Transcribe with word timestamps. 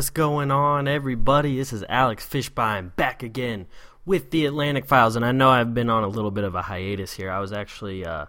What's 0.00 0.08
going 0.08 0.50
on, 0.50 0.88
everybody? 0.88 1.58
This 1.58 1.74
is 1.74 1.84
Alex 1.86 2.26
Fishbein 2.26 2.96
back 2.96 3.22
again 3.22 3.66
with 4.06 4.30
the 4.30 4.46
Atlantic 4.46 4.86
Files, 4.86 5.14
and 5.14 5.26
I 5.26 5.32
know 5.32 5.50
I've 5.50 5.74
been 5.74 5.90
on 5.90 6.04
a 6.04 6.08
little 6.08 6.30
bit 6.30 6.44
of 6.44 6.54
a 6.54 6.62
hiatus 6.62 7.12
here. 7.12 7.30
I 7.30 7.38
was 7.38 7.52
actually, 7.52 8.06
uh, 8.06 8.24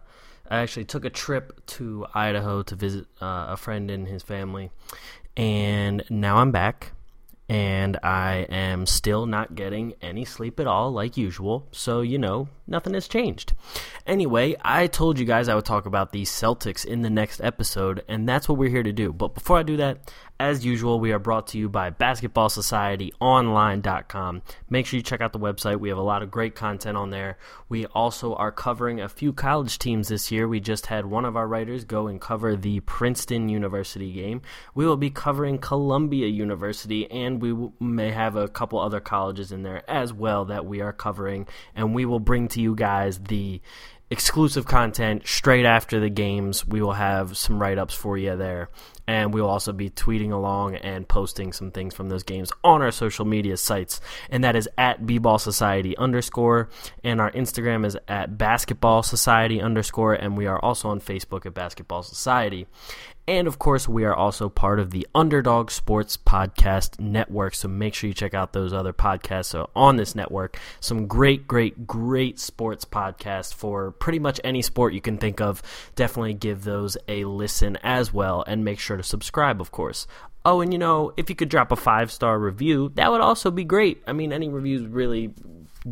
I 0.49 0.57
actually 0.57 0.83
took 0.83 1.05
a 1.05 1.09
trip 1.09 1.65
to 1.67 2.07
Idaho 2.13 2.61
to 2.61 2.75
visit 2.75 3.05
uh, 3.21 3.45
a 3.51 3.55
friend 3.55 3.89
and 3.89 4.05
his 4.05 4.21
family, 4.21 4.69
and 5.37 6.03
now 6.09 6.39
I'm 6.39 6.51
back, 6.51 6.91
and 7.47 7.97
I 8.03 8.47
am 8.49 8.85
still 8.85 9.25
not 9.25 9.55
getting 9.55 9.93
any 10.01 10.25
sleep 10.25 10.59
at 10.59 10.67
all, 10.67 10.91
like 10.91 11.15
usual. 11.15 11.69
So 11.71 12.01
you 12.01 12.17
know, 12.17 12.49
nothing 12.71 12.95
has 12.95 13.07
changed. 13.07 13.53
Anyway, 14.07 14.55
I 14.63 14.87
told 14.87 15.19
you 15.19 15.25
guys 15.25 15.47
I 15.47 15.55
would 15.55 15.65
talk 15.65 15.85
about 15.85 16.11
the 16.11 16.23
Celtics 16.23 16.85
in 16.85 17.01
the 17.01 17.09
next 17.09 17.39
episode, 17.41 18.03
and 18.07 18.27
that's 18.27 18.49
what 18.49 18.57
we're 18.57 18.69
here 18.69 18.81
to 18.81 18.93
do. 18.93 19.13
But 19.13 19.35
before 19.35 19.59
I 19.59 19.63
do 19.63 19.77
that, 19.77 20.11
as 20.41 20.65
usual, 20.65 20.99
we 20.99 21.11
are 21.11 21.19
brought 21.19 21.45
to 21.47 21.57
you 21.59 21.69
by 21.69 21.91
BasketballSocietyOnline.com. 21.91 24.41
Make 24.71 24.87
sure 24.87 24.97
you 24.97 25.03
check 25.03 25.21
out 25.21 25.33
the 25.33 25.39
website. 25.39 25.79
We 25.79 25.89
have 25.89 25.99
a 25.99 26.01
lot 26.01 26.23
of 26.23 26.31
great 26.31 26.55
content 26.55 26.97
on 26.97 27.11
there. 27.11 27.37
We 27.69 27.85
also 27.85 28.33
are 28.33 28.51
covering 28.51 28.99
a 28.99 29.07
few 29.07 29.33
college 29.33 29.77
teams 29.77 30.07
this 30.07 30.31
year. 30.31 30.47
We 30.47 30.59
just 30.59 30.87
had 30.87 31.05
one 31.05 31.25
of 31.25 31.37
our 31.37 31.47
writers 31.47 31.83
go 31.83 32.07
and 32.07 32.19
cover 32.19 32.55
the 32.55 32.79
Princeton 32.79 33.49
University 33.49 34.11
game. 34.11 34.41
We 34.73 34.87
will 34.87 34.97
be 34.97 35.11
covering 35.11 35.59
Columbia 35.59 36.25
University, 36.25 37.11
and 37.11 37.39
we 37.39 37.69
may 37.79 38.09
have 38.09 38.35
a 38.35 38.47
couple 38.47 38.79
other 38.79 38.99
colleges 38.99 39.51
in 39.51 39.61
there 39.61 39.87
as 39.87 40.11
well 40.11 40.45
that 40.45 40.65
we 40.65 40.81
are 40.81 40.91
covering. 40.91 41.47
And 41.75 41.93
we 41.93 42.05
will 42.05 42.19
bring 42.19 42.47
to 42.47 42.60
you 42.61 42.75
guys 42.75 43.19
the 43.19 43.61
exclusive 44.11 44.65
content 44.65 45.25
straight 45.25 45.65
after 45.65 45.99
the 46.01 46.09
games. 46.09 46.67
We 46.67 46.81
will 46.81 46.91
have 46.91 47.37
some 47.37 47.59
write 47.59 47.77
ups 47.77 47.93
for 47.93 48.17
you 48.17 48.35
there. 48.35 48.69
And 49.07 49.33
we 49.33 49.41
will 49.41 49.49
also 49.49 49.71
be 49.71 49.89
tweeting 49.89 50.31
along 50.31 50.75
and 50.75 51.07
posting 51.07 51.53
some 51.53 51.71
things 51.71 51.93
from 51.93 52.09
those 52.09 52.23
games 52.23 52.51
on 52.63 52.81
our 52.81 52.91
social 52.91 53.25
media 53.25 53.57
sites. 53.57 53.99
And 54.29 54.43
that 54.43 54.55
is 54.55 54.69
at 54.77 55.05
B-Ball 55.05 55.39
Society 55.39 55.97
underscore. 55.97 56.69
And 57.03 57.19
our 57.21 57.31
Instagram 57.31 57.85
is 57.85 57.97
at 58.07 58.37
Basketball 58.37 59.01
Society 59.01 59.61
underscore. 59.61 60.13
And 60.13 60.37
we 60.37 60.45
are 60.45 60.59
also 60.59 60.89
on 60.89 60.99
Facebook 60.99 61.45
at 61.45 61.53
Basketball 61.53 62.03
Society. 62.03 62.67
And 63.27 63.47
of 63.47 63.59
course, 63.59 63.87
we 63.87 64.03
are 64.03 64.15
also 64.15 64.49
part 64.49 64.79
of 64.79 64.91
the 64.91 65.07
Underdog 65.13 65.69
Sports 65.69 66.17
Podcast 66.17 66.99
Network. 66.99 67.55
So 67.55 67.67
make 67.67 67.93
sure 67.93 68.07
you 68.07 68.13
check 68.13 68.33
out 68.33 68.51
those 68.51 68.73
other 68.73 68.93
podcasts 68.93 69.57
uh, 69.57 69.67
on 69.75 69.95
this 69.95 70.15
network. 70.15 70.59
Some 70.79 71.07
great, 71.07 71.47
great, 71.47 71.85
great 71.85 72.39
sports 72.39 72.83
podcasts 72.83 73.53
for 73.53 73.91
pretty 73.91 74.19
much 74.19 74.41
any 74.43 74.61
sport 74.61 74.93
you 74.93 75.01
can 75.01 75.17
think 75.17 75.39
of. 75.39 75.61
Definitely 75.95 76.33
give 76.33 76.63
those 76.63 76.97
a 77.07 77.25
listen 77.25 77.77
as 77.83 78.11
well. 78.11 78.43
And 78.47 78.65
make 78.65 78.79
sure 78.79 78.97
to 78.97 79.03
subscribe, 79.03 79.61
of 79.61 79.71
course. 79.71 80.07
Oh, 80.43 80.61
and 80.61 80.73
you 80.73 80.79
know, 80.79 81.13
if 81.17 81.29
you 81.29 81.35
could 81.35 81.49
drop 81.49 81.71
a 81.71 81.75
five 81.75 82.11
star 82.11 82.39
review, 82.39 82.91
that 82.95 83.11
would 83.11 83.21
also 83.21 83.51
be 83.51 83.63
great. 83.63 84.01
I 84.07 84.13
mean, 84.13 84.33
any 84.33 84.49
reviews 84.49 84.87
really 84.87 85.33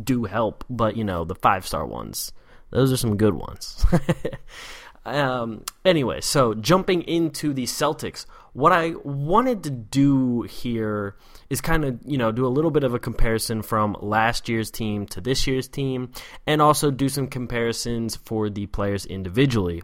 do 0.02 0.24
help, 0.24 0.64
but 0.68 0.96
you 0.96 1.04
know, 1.04 1.24
the 1.24 1.36
five 1.36 1.66
star 1.66 1.86
ones, 1.86 2.32
those 2.70 2.92
are 2.92 2.96
some 2.96 3.16
good 3.16 3.34
ones. 3.34 3.86
Um, 5.06 5.64
anyway, 5.84 6.20
so 6.20 6.54
jumping 6.54 7.02
into 7.02 7.54
the 7.54 7.64
Celtics, 7.64 8.26
what 8.52 8.72
I 8.72 8.94
wanted 9.04 9.62
to 9.64 9.70
do 9.70 10.42
here 10.42 11.16
is 11.48 11.60
kind 11.60 11.84
of, 11.84 12.00
you 12.04 12.18
know, 12.18 12.32
do 12.32 12.46
a 12.46 12.48
little 12.48 12.70
bit 12.70 12.84
of 12.84 12.94
a 12.94 12.98
comparison 12.98 13.62
from 13.62 13.96
last 14.00 14.48
year's 14.48 14.70
team 14.70 15.06
to 15.06 15.20
this 15.20 15.46
year's 15.46 15.68
team 15.68 16.10
and 16.46 16.60
also 16.60 16.90
do 16.90 17.08
some 17.08 17.28
comparisons 17.28 18.16
for 18.16 18.50
the 18.50 18.66
players 18.66 19.06
individually. 19.06 19.82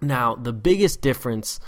Now, 0.00 0.34
the 0.34 0.52
biggest 0.52 1.00
difference 1.00 1.60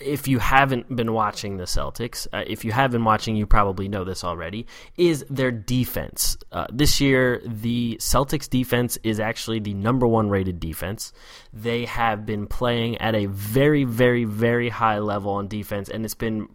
if 0.00 0.28
you 0.28 0.38
haven't 0.38 0.94
been 0.94 1.12
watching 1.12 1.56
the 1.56 1.64
Celtics, 1.64 2.26
uh, 2.32 2.44
if 2.46 2.64
you 2.64 2.72
have 2.72 2.90
been 2.90 3.04
watching, 3.04 3.36
you 3.36 3.46
probably 3.46 3.88
know 3.88 4.04
this 4.04 4.24
already, 4.24 4.66
is 4.96 5.24
their 5.28 5.50
defense. 5.50 6.36
Uh, 6.52 6.66
this 6.72 7.00
year, 7.00 7.42
the 7.44 7.96
Celtics 8.00 8.48
defense 8.48 8.98
is 9.02 9.18
actually 9.20 9.60
the 9.60 9.74
number 9.74 10.06
one 10.06 10.28
rated 10.28 10.60
defense. 10.60 11.12
They 11.52 11.84
have 11.86 12.24
been 12.24 12.46
playing 12.46 12.98
at 12.98 13.14
a 13.14 13.26
very, 13.26 13.84
very, 13.84 14.24
very 14.24 14.68
high 14.68 14.98
level 14.98 15.32
on 15.32 15.48
defense, 15.48 15.88
and 15.88 16.04
it's 16.04 16.14
been 16.14 16.48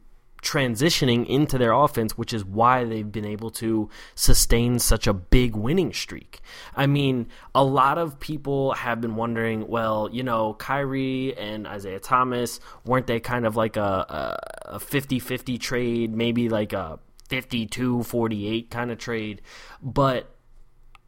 transitioning 0.43 1.25
into 1.27 1.57
their 1.57 1.71
offense, 1.71 2.17
which 2.17 2.33
is 2.33 2.43
why 2.43 2.83
they've 2.83 3.11
been 3.11 3.25
able 3.25 3.49
to 3.49 3.89
sustain 4.13 4.77
such 4.77 5.07
a 5.07 5.13
big 5.13 5.55
winning 5.55 5.93
streak. 5.93 6.41
I 6.75 6.85
mean, 6.85 7.27
a 7.55 7.63
lot 7.63 7.97
of 7.97 8.19
people 8.19 8.73
have 8.73 9.01
been 9.01 9.15
wondering, 9.15 9.67
well, 9.67 10.09
you 10.11 10.21
know, 10.21 10.53
Kyrie 10.55 11.35
and 11.37 11.65
Isaiah 11.65 11.99
Thomas, 11.99 12.59
weren't 12.85 13.07
they 13.07 13.19
kind 13.19 13.45
of 13.45 13.55
like 13.55 13.77
a, 13.77 14.37
a 14.65 14.79
50-50 14.79 15.59
trade, 15.59 16.13
maybe 16.13 16.49
like 16.49 16.73
a 16.73 16.99
52-48 17.29 18.69
kind 18.69 18.91
of 18.91 18.97
trade? 18.97 19.41
But 19.81 20.29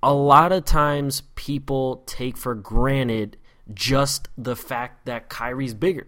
a 0.01 0.13
lot 0.13 0.51
of 0.51 0.65
times 0.65 1.21
people 1.35 2.03
take 2.05 2.37
for 2.37 2.55
granted 2.55 3.37
just 3.73 4.29
the 4.37 4.55
fact 4.55 5.05
that 5.05 5.29
Kyrie's 5.29 5.73
bigger. 5.73 6.07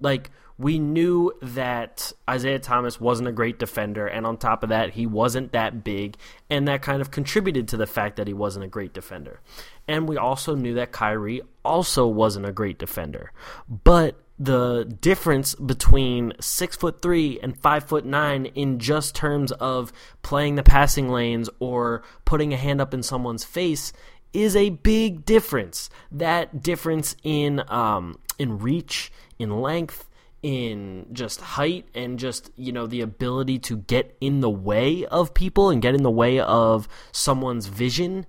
Like 0.00 0.30
we 0.58 0.80
knew 0.80 1.32
that 1.40 2.12
Isaiah 2.28 2.58
Thomas 2.58 3.00
wasn't 3.00 3.28
a 3.28 3.32
great 3.32 3.60
defender, 3.60 4.08
and 4.08 4.26
on 4.26 4.36
top 4.36 4.64
of 4.64 4.70
that, 4.70 4.90
he 4.90 5.06
wasn't 5.06 5.52
that 5.52 5.84
big, 5.84 6.16
and 6.50 6.66
that 6.66 6.82
kind 6.82 7.00
of 7.00 7.12
contributed 7.12 7.68
to 7.68 7.76
the 7.76 7.86
fact 7.86 8.16
that 8.16 8.26
he 8.26 8.34
wasn't 8.34 8.64
a 8.64 8.68
great 8.68 8.92
defender. 8.92 9.40
And 9.86 10.08
we 10.08 10.16
also 10.16 10.56
knew 10.56 10.74
that 10.74 10.90
Kyrie 10.90 11.42
also 11.64 12.08
wasn't 12.08 12.46
a 12.46 12.52
great 12.52 12.78
defender. 12.78 13.32
But 13.68 14.16
the 14.38 14.84
difference 15.00 15.54
between 15.54 16.32
six 16.40 16.76
foot 16.76 17.02
three 17.02 17.38
and 17.40 17.58
five 17.60 17.84
foot 17.84 18.04
nine 18.04 18.46
in 18.46 18.78
just 18.78 19.14
terms 19.14 19.52
of 19.52 19.92
playing 20.22 20.54
the 20.56 20.62
passing 20.62 21.08
lanes 21.08 21.48
or 21.58 22.02
putting 22.24 22.52
a 22.52 22.56
hand 22.56 22.80
up 22.80 22.94
in 22.94 23.02
someone's 23.02 23.44
face 23.44 23.92
is 24.32 24.54
a 24.54 24.70
big 24.70 25.24
difference. 25.24 25.90
That 26.12 26.62
difference 26.62 27.16
in 27.22 27.62
um, 27.68 28.18
in 28.38 28.58
reach, 28.58 29.12
in 29.38 29.60
length, 29.60 30.07
in 30.42 31.06
just 31.12 31.40
height 31.40 31.86
and 31.94 32.18
just 32.18 32.50
you 32.56 32.70
know 32.70 32.86
the 32.86 33.00
ability 33.00 33.58
to 33.58 33.76
get 33.76 34.16
in 34.20 34.40
the 34.40 34.50
way 34.50 35.04
of 35.06 35.34
people 35.34 35.70
and 35.70 35.82
get 35.82 35.94
in 35.94 36.02
the 36.02 36.10
way 36.10 36.38
of 36.38 36.88
someone's 37.10 37.66
vision 37.66 38.24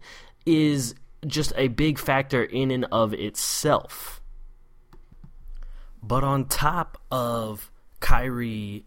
is 0.45 0.95
just 1.27 1.53
a 1.55 1.67
big 1.67 1.99
factor 1.99 2.43
in 2.43 2.71
and 2.71 2.85
of 2.91 3.13
itself. 3.13 4.21
But 6.01 6.23
on 6.23 6.45
top 6.45 6.97
of 7.11 7.69
Kyrie 7.99 8.85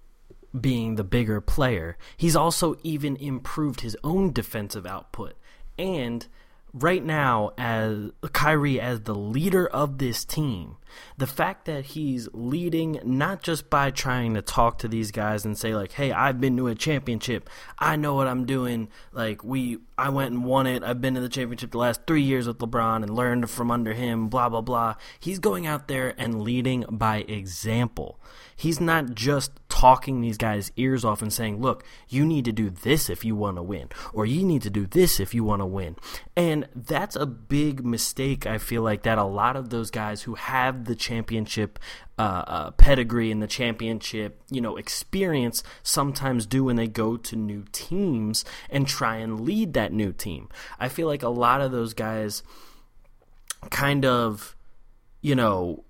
being 0.59 0.97
the 0.97 1.05
bigger 1.05 1.41
player, 1.41 1.97
he's 2.17 2.37
also 2.37 2.77
even 2.83 3.17
improved 3.17 3.83
his 3.83 3.97
own 4.03 4.33
defensive 4.33 4.87
output. 4.87 5.35
And 5.79 6.27
right 6.75 7.05
now 7.05 7.53
as 7.59 8.11
Kyrie 8.33 8.81
as 8.81 9.03
the 9.03 9.15
leader 9.15 9.67
of 9.67 9.99
this 9.99 10.25
team, 10.25 10.77
the 11.17 11.27
fact 11.27 11.65
that 11.67 11.85
he's 11.87 12.29
leading 12.33 12.99
not 13.05 13.43
just 13.43 13.69
by 13.71 13.91
trying 13.91 14.35
to 14.35 14.43
talk 14.43 14.79
to 14.79 14.89
these 14.89 15.11
guys 15.11 15.45
and 15.45 15.57
say 15.57 15.75
like, 15.75 15.93
"Hey, 15.93 16.13
I've 16.13 16.41
been 16.41 16.57
to 16.57 16.69
a 16.69 16.75
championship. 16.75 17.49
I 17.79 17.97
know 17.97 18.15
what 18.15 18.27
I'm 18.27 18.47
doing. 18.47 18.89
Like 19.13 19.45
we 19.45 19.79
I 19.97 20.09
went 20.09 20.33
and 20.33 20.45
won 20.45 20.67
it. 20.67 20.83
I've 20.83 21.01
been 21.01 21.15
to 21.15 21.21
the 21.21 21.29
championship 21.29 21.71
the 21.71 21.79
last 21.79 22.07
3 22.07 22.23
years 22.23 22.47
with 22.47 22.59
LeBron 22.59 23.03
and 23.03 23.15
learned 23.15 23.51
from 23.51 23.71
under 23.71 23.93
him, 23.93 24.29
blah 24.29 24.49
blah 24.49 24.61
blah." 24.61 24.95
He's 25.21 25.39
going 25.39 25.67
out 25.67 25.89
there 25.89 26.15
and 26.19 26.43
leading 26.43 26.85
by 26.91 27.19
example. 27.19 28.19
He's 28.55 28.81
not 28.81 29.15
just 29.15 29.62
talking 29.83 30.21
these 30.21 30.39
guys' 30.39 30.71
ears 30.77 31.05
off 31.05 31.23
and 31.23 31.33
saying, 31.33 31.61
look, 31.61 31.85
you 32.09 32.25
need 32.25 32.45
to 32.45 32.53
do 32.53 32.71
this 32.71 33.11
if 33.11 33.25
you 33.25 33.35
want 33.35 33.57
to 33.57 33.63
win, 33.65 33.89
or 34.13 34.25
you 34.25 34.45
need 34.45 34.63
to 34.63 34.71
do 34.71 34.87
this 34.87 35.19
if 35.19 35.35
you 35.35 35.43
want 35.43 35.61
to 35.61 35.67
win. 35.67 35.97
And 36.37 36.69
that's 36.73 37.17
a 37.17 37.27
big 37.27 37.85
mistake, 37.85 38.47
I 38.47 38.59
feel 38.59 38.83
like, 38.83 39.03
that 39.03 39.19
a 39.19 39.25
lot 39.25 39.57
of 39.57 39.71
those 39.71 39.91
guys 39.91 40.23
who 40.23 40.37
have 40.37 40.85
the 40.85 40.95
championship 40.95 41.81
uh, 42.17 42.45
uh, 42.47 42.71
pedigree 42.71 43.33
and 43.33 43.43
the 43.43 43.49
championship, 43.49 44.41
you 44.53 44.61
know, 44.61 44.77
experience 44.77 45.65
sometimes 45.83 46.47
do 46.47 46.63
when 46.63 46.77
they 46.77 46.87
go 46.87 47.17
to 47.17 47.35
new 47.35 47.65
teams 47.73 48.45
and 48.71 48.87
try 48.87 49.17
and 49.17 49.41
lead 49.41 49.73
that 49.73 49.93
new 49.93 50.13
team. 50.13 50.49
I 50.79 50.89
feel 50.91 51.09
like 51.09 51.25
a 51.25 51.29
lot 51.29 51.61
of 51.61 51.73
those 51.73 51.93
guys 51.93 52.45
kind 53.71 54.05
of, 54.05 54.55
you 55.23 55.35
know, 55.35 55.83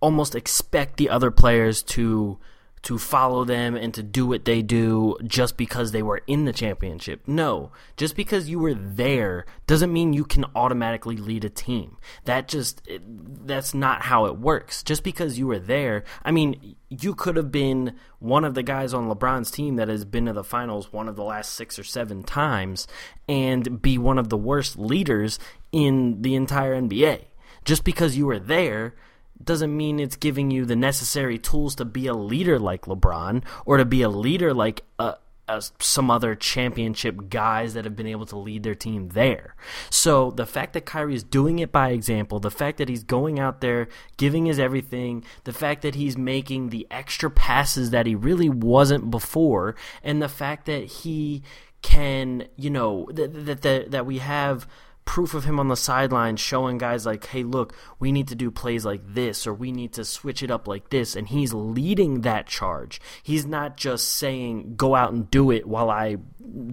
almost 0.00 0.34
expect 0.34 0.96
the 0.96 1.10
other 1.10 1.30
players 1.30 1.82
to 1.82 2.38
to 2.82 2.98
follow 2.98 3.44
them 3.44 3.76
and 3.76 3.92
to 3.92 4.02
do 4.02 4.26
what 4.26 4.44
they 4.44 4.62
do 4.62 5.16
just 5.24 5.56
because 5.56 5.92
they 5.92 6.02
were 6.02 6.22
in 6.26 6.46
the 6.46 6.52
championship. 6.52 7.20
No, 7.26 7.72
just 7.96 8.16
because 8.16 8.48
you 8.48 8.58
were 8.58 8.74
there 8.74 9.44
doesn't 9.66 9.92
mean 9.92 10.14
you 10.14 10.24
can 10.24 10.46
automatically 10.54 11.16
lead 11.16 11.44
a 11.44 11.50
team. 11.50 11.98
That 12.24 12.48
just 12.48 12.86
that's 13.44 13.74
not 13.74 14.02
how 14.02 14.24
it 14.26 14.38
works. 14.38 14.82
Just 14.82 15.04
because 15.04 15.38
you 15.38 15.46
were 15.46 15.58
there, 15.58 16.04
I 16.24 16.30
mean, 16.30 16.76
you 16.88 17.14
could 17.14 17.36
have 17.36 17.52
been 17.52 17.96
one 18.18 18.44
of 18.44 18.54
the 18.54 18.62
guys 18.62 18.94
on 18.94 19.08
LeBron's 19.08 19.50
team 19.50 19.76
that 19.76 19.88
has 19.88 20.04
been 20.06 20.26
to 20.26 20.32
the 20.32 20.44
finals 20.44 20.92
one 20.92 21.08
of 21.08 21.16
the 21.16 21.24
last 21.24 21.54
6 21.54 21.78
or 21.78 21.84
7 21.84 22.22
times 22.22 22.86
and 23.28 23.82
be 23.82 23.98
one 23.98 24.18
of 24.18 24.30
the 24.30 24.38
worst 24.38 24.78
leaders 24.78 25.38
in 25.70 26.22
the 26.22 26.34
entire 26.34 26.80
NBA. 26.80 27.24
Just 27.64 27.84
because 27.84 28.16
you 28.16 28.24
were 28.24 28.38
there 28.38 28.94
doesn't 29.42 29.76
mean 29.76 29.98
it's 29.98 30.16
giving 30.16 30.50
you 30.50 30.64
the 30.64 30.76
necessary 30.76 31.38
tools 31.38 31.74
to 31.76 31.84
be 31.84 32.06
a 32.06 32.14
leader 32.14 32.58
like 32.58 32.82
LeBron 32.82 33.42
or 33.64 33.76
to 33.76 33.84
be 33.84 34.02
a 34.02 34.08
leader 34.08 34.52
like 34.52 34.82
uh, 34.98 35.14
uh, 35.50 35.60
some 35.80 36.12
other 36.12 36.36
championship 36.36 37.28
guys 37.28 37.74
that 37.74 37.84
have 37.84 37.96
been 37.96 38.06
able 38.06 38.24
to 38.24 38.38
lead 38.38 38.62
their 38.62 38.74
team 38.74 39.08
there. 39.08 39.56
So 39.90 40.30
the 40.30 40.46
fact 40.46 40.74
that 40.74 40.86
Kyrie 40.86 41.16
is 41.16 41.24
doing 41.24 41.58
it 41.58 41.72
by 41.72 41.90
example, 41.90 42.38
the 42.38 42.52
fact 42.52 42.78
that 42.78 42.88
he's 42.88 43.02
going 43.02 43.40
out 43.40 43.60
there 43.60 43.88
giving 44.16 44.46
his 44.46 44.60
everything, 44.60 45.24
the 45.42 45.52
fact 45.52 45.82
that 45.82 45.96
he's 45.96 46.16
making 46.16 46.68
the 46.68 46.86
extra 46.88 47.28
passes 47.28 47.90
that 47.90 48.06
he 48.06 48.14
really 48.14 48.48
wasn't 48.48 49.10
before, 49.10 49.74
and 50.04 50.22
the 50.22 50.28
fact 50.28 50.66
that 50.66 50.84
he 50.84 51.42
can, 51.82 52.46
you 52.54 52.70
know, 52.70 53.08
that 53.12 53.46
that 53.46 53.62
that, 53.62 53.90
that 53.90 54.06
we 54.06 54.18
have 54.18 54.68
proof 55.10 55.34
of 55.34 55.44
him 55.44 55.58
on 55.58 55.66
the 55.66 55.76
sideline 55.76 56.36
showing 56.36 56.78
guys 56.78 57.04
like, 57.04 57.26
hey, 57.26 57.42
look, 57.42 57.74
we 57.98 58.12
need 58.12 58.28
to 58.28 58.36
do 58.36 58.48
plays 58.48 58.84
like 58.84 59.00
this 59.04 59.44
or 59.44 59.52
we 59.52 59.72
need 59.72 59.92
to 59.92 60.04
switch 60.04 60.40
it 60.40 60.52
up 60.52 60.68
like 60.68 60.90
this. 60.90 61.16
And 61.16 61.26
he's 61.26 61.52
leading 61.52 62.20
that 62.20 62.46
charge. 62.46 63.00
He's 63.20 63.44
not 63.44 63.76
just 63.76 64.08
saying, 64.08 64.76
go 64.76 64.94
out 64.94 65.12
and 65.12 65.28
do 65.28 65.50
it 65.50 65.66
while 65.66 65.90
I 65.90 66.18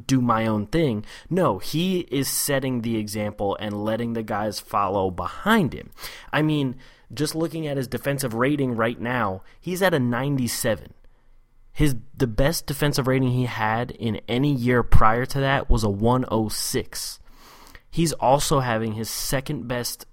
do 0.06 0.22
my 0.22 0.46
own 0.46 0.68
thing. 0.68 1.04
No, 1.32 1.58
he 1.58 2.02
is 2.12 2.28
setting 2.28 2.84
the 2.84 2.98
example 2.98 3.58
and 3.60 3.84
letting 3.84 4.14
the 4.14 4.22
guys 4.22 4.60
follow 4.60 5.10
behind 5.10 5.74
him. 5.74 5.90
I 6.32 6.44
mean, 6.44 6.76
just 7.12 7.34
looking 7.34 7.66
at 7.66 7.78
his 7.78 7.88
defensive 7.88 8.36
rating 8.36 8.76
right 8.76 9.02
now, 9.02 9.42
he's 9.60 9.82
at 9.82 9.96
a 9.96 10.00
97. 10.00 10.94
His 11.74 11.96
the 12.16 12.28
best 12.28 12.68
defensive 12.68 13.08
rating 13.08 13.32
he 13.32 13.46
had 13.46 13.90
in 13.90 14.22
any 14.28 14.54
year 14.54 14.84
prior 14.84 15.26
to 15.26 15.40
that 15.40 15.72
was 15.72 15.84
a 15.84 15.90
106 15.90 17.18
he's 17.98 18.14
also 18.14 18.60
having 18.60 18.94
his 18.94 19.10
second 19.10 19.68
best 19.68 20.06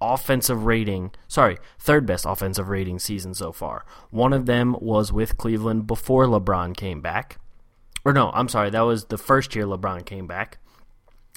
offensive 0.00 0.64
rating, 0.64 1.12
sorry, 1.28 1.56
third 1.78 2.04
best 2.04 2.26
offensive 2.26 2.68
rating 2.68 2.98
season 2.98 3.32
so 3.32 3.52
far. 3.52 3.84
One 4.10 4.32
of 4.32 4.46
them 4.46 4.74
was 4.80 5.12
with 5.12 5.38
Cleveland 5.38 5.86
before 5.86 6.26
LeBron 6.26 6.76
came 6.76 7.00
back. 7.00 7.38
Or 8.04 8.12
no, 8.12 8.32
I'm 8.34 8.48
sorry, 8.48 8.70
that 8.70 8.80
was 8.80 9.04
the 9.04 9.18
first 9.18 9.54
year 9.54 9.66
LeBron 9.66 10.04
came 10.04 10.26
back. 10.26 10.58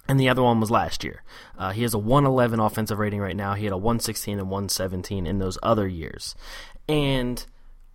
And 0.07 0.19
the 0.19 0.27
other 0.27 0.41
one 0.41 0.59
was 0.59 0.71
last 0.71 1.03
year. 1.03 1.21
Uh, 1.55 1.69
he 1.69 1.83
has 1.83 1.93
a 1.93 1.99
111 1.99 2.59
offensive 2.59 2.97
rating 2.97 3.19
right 3.19 3.35
now. 3.35 3.53
He 3.53 3.65
had 3.65 3.73
a 3.73 3.77
116 3.77 4.39
and 4.39 4.49
117 4.49 5.27
in 5.27 5.37
those 5.37 5.59
other 5.61 5.87
years. 5.87 6.33
And 6.89 7.45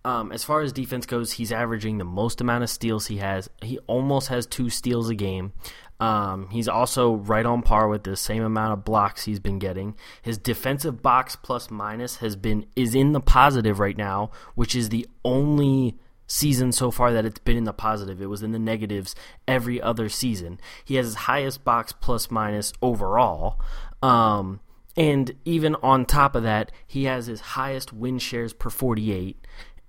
um, 0.05 0.31
as 0.31 0.43
far 0.43 0.61
as 0.61 0.71
defense 0.71 1.05
goes, 1.05 1.33
he's 1.33 1.51
averaging 1.51 1.97
the 1.97 2.05
most 2.05 2.39
amount 2.41 2.63
of 2.63 2.69
steals 2.69 3.07
he 3.07 3.17
has. 3.17 3.49
He 3.61 3.77
almost 3.87 4.29
has 4.29 4.45
two 4.45 4.69
steals 4.69 5.09
a 5.09 5.15
game. 5.15 5.53
Um, 5.99 6.49
he's 6.51 6.67
also 6.67 7.15
right 7.15 7.45
on 7.45 7.63
par 7.63 7.87
with 7.87 8.03
the 8.03 8.15
same 8.15 8.43
amount 8.43 8.73
of 8.73 8.85
blocks 8.85 9.25
he's 9.25 9.39
been 9.39 9.59
getting. 9.59 9.95
His 10.21 10.37
defensive 10.37 11.01
box 11.01 11.35
plus 11.35 11.71
minus 11.71 12.17
has 12.17 12.35
been 12.35 12.65
is 12.75 12.93
in 12.93 13.13
the 13.13 13.19
positive 13.19 13.79
right 13.79 13.97
now, 13.97 14.31
which 14.55 14.75
is 14.75 14.89
the 14.89 15.07
only 15.25 15.97
season 16.27 16.71
so 16.71 16.91
far 16.91 17.11
that 17.13 17.25
it's 17.25 17.39
been 17.39 17.57
in 17.57 17.63
the 17.63 17.73
positive. 17.73 18.21
It 18.21 18.27
was 18.27 18.43
in 18.43 18.51
the 18.51 18.59
negatives 18.59 19.15
every 19.47 19.81
other 19.81 20.09
season. 20.09 20.59
He 20.85 20.95
has 20.95 21.07
his 21.07 21.15
highest 21.15 21.63
box 21.63 21.93
plus 21.93 22.29
minus 22.29 22.73
overall. 22.81 23.59
Um, 24.03 24.59
and 24.95 25.33
even 25.45 25.75
on 25.75 26.05
top 26.05 26.35
of 26.35 26.43
that, 26.43 26.71
he 26.85 27.05
has 27.05 27.27
his 27.27 27.39
highest 27.39 27.93
win 27.93 28.19
shares 28.19 28.53
per 28.53 28.69
48 28.69 29.37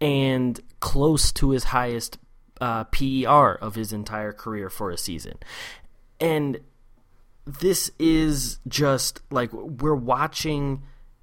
and 0.00 0.60
close 0.80 1.32
to 1.32 1.50
his 1.50 1.64
highest 1.64 2.18
uh, 2.60 2.84
PER 2.84 3.54
of 3.60 3.74
his 3.74 3.92
entire 3.92 4.32
career 4.32 4.70
for 4.70 4.90
a 4.90 4.98
season. 4.98 5.38
And 6.20 6.60
this 7.46 7.90
is 7.98 8.58
just 8.68 9.20
like 9.30 9.52
we're 9.52 9.94
watching 9.94 10.82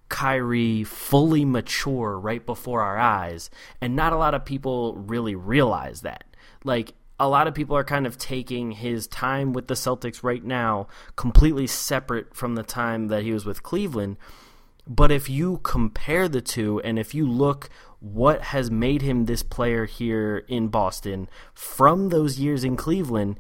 Kyrie 0.10 0.84
fully 0.84 1.46
mature 1.46 2.20
right 2.20 2.46
before 2.46 2.82
our 2.82 2.98
eyes, 2.98 3.50
and 3.82 3.96
not 3.96 4.14
a 4.14 4.18
lot 4.18 4.34
of 4.34 4.46
people 4.46 4.96
really 4.96 5.36
realize 5.36 6.02
that. 6.02 6.24
Like, 6.64 6.94
a 7.20 7.30
lot 7.30 7.48
of 7.48 7.54
people 7.54 7.78
are 7.78 7.84
kind 7.84 8.06
of 8.06 8.18
taking 8.18 8.72
his 8.72 9.08
time 9.08 9.54
with 9.54 9.68
the 9.68 9.74
Celtics 9.74 10.24
right 10.24 10.44
now 10.44 10.88
completely 11.16 11.66
separate 11.66 12.36
from 12.36 12.56
the 12.56 12.64
time 12.64 13.08
that 13.08 13.24
he 13.24 13.32
was 13.32 13.46
with 13.46 13.64
Cleveland. 13.64 14.18
But 14.88 15.12
if 15.12 15.30
you 15.30 15.60
compare 15.64 16.28
the 16.28 16.42
two, 16.42 16.80
and 16.82 17.00
if 17.00 17.16
you 17.16 17.28
look 17.28 17.70
what 18.00 18.42
has 18.42 18.70
made 18.70 19.02
him 19.02 19.26
this 19.26 19.42
player 19.42 19.86
here 19.86 20.46
in 20.48 20.68
Boston 20.68 21.28
from 21.54 22.10
those 22.10 22.40
years 22.40 22.64
in 22.64 22.76
Cleveland, 22.76 23.40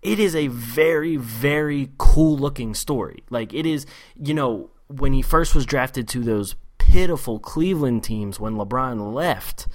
it 0.00 0.18
is 0.18 0.34
a 0.34 0.46
very, 0.46 1.16
very 1.16 1.90
cool 1.98 2.38
looking 2.38 2.74
story. 2.74 3.22
Like, 3.28 3.52
it 3.52 3.66
is, 3.66 3.84
you 4.16 4.32
know, 4.32 4.70
when 4.86 5.12
he 5.12 5.22
first 5.22 5.54
was 5.54 5.66
drafted 5.66 6.08
to 6.08 6.20
those 6.20 6.54
pitiful 6.78 7.38
Cleveland 7.38 8.02
teams 8.02 8.40
when 8.40 8.54
LeBron 8.54 9.12
left, 9.12 9.66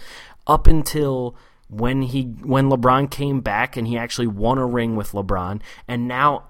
up 0.47 0.65
until 0.65 1.35
when 1.73 2.03
he 2.03 2.23
when 2.23 2.69
LeBron 2.69 3.09
came 3.09 3.41
back 3.41 3.75
and 3.75 3.87
he 3.87 3.97
actually 3.97 4.27
won 4.27 4.57
a 4.57 4.65
ring 4.65 4.95
with 4.95 5.11
LeBron 5.11 5.61
and 5.87 6.07
now 6.07 6.45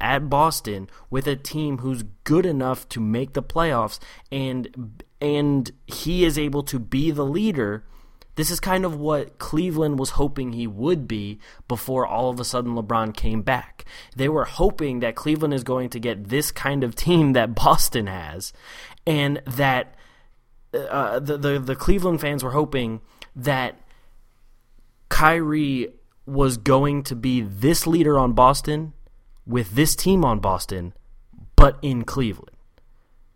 at 0.00 0.28
Boston 0.30 0.88
with 1.10 1.26
a 1.26 1.36
team 1.36 1.78
who's 1.78 2.04
good 2.24 2.46
enough 2.46 2.88
to 2.90 3.00
make 3.00 3.32
the 3.32 3.42
playoffs 3.42 3.98
and 4.30 5.02
and 5.20 5.70
he 5.86 6.24
is 6.24 6.38
able 6.38 6.62
to 6.62 6.78
be 6.78 7.10
the 7.10 7.24
leader 7.24 7.84
this 8.36 8.50
is 8.50 8.60
kind 8.60 8.84
of 8.84 8.96
what 8.96 9.38
Cleveland 9.38 9.98
was 9.98 10.10
hoping 10.10 10.52
he 10.52 10.66
would 10.66 11.08
be 11.08 11.38
before 11.68 12.06
all 12.06 12.28
of 12.28 12.38
a 12.38 12.44
sudden 12.44 12.74
LeBron 12.74 13.16
came 13.16 13.40
back. 13.40 13.86
They 14.14 14.28
were 14.28 14.44
hoping 14.44 15.00
that 15.00 15.16
Cleveland 15.16 15.54
is 15.54 15.64
going 15.64 15.88
to 15.90 15.98
get 15.98 16.28
this 16.28 16.50
kind 16.52 16.84
of 16.84 16.94
team 16.94 17.32
that 17.32 17.54
Boston 17.54 18.06
has, 18.06 18.52
and 19.06 19.40
that 19.46 19.94
uh, 20.74 21.18
the, 21.18 21.38
the 21.38 21.58
the 21.58 21.76
Cleveland 21.76 22.20
fans 22.20 22.44
were 22.44 22.50
hoping 22.50 23.00
that 23.34 23.80
Kyrie 25.08 25.88
was 26.26 26.56
going 26.56 27.02
to 27.04 27.16
be 27.16 27.40
this 27.40 27.86
leader 27.86 28.18
on 28.18 28.32
Boston 28.32 28.92
with 29.46 29.70
this 29.72 29.94
team 29.94 30.24
on 30.24 30.40
Boston, 30.40 30.92
but 31.54 31.78
in 31.82 32.04
Cleveland. 32.04 32.56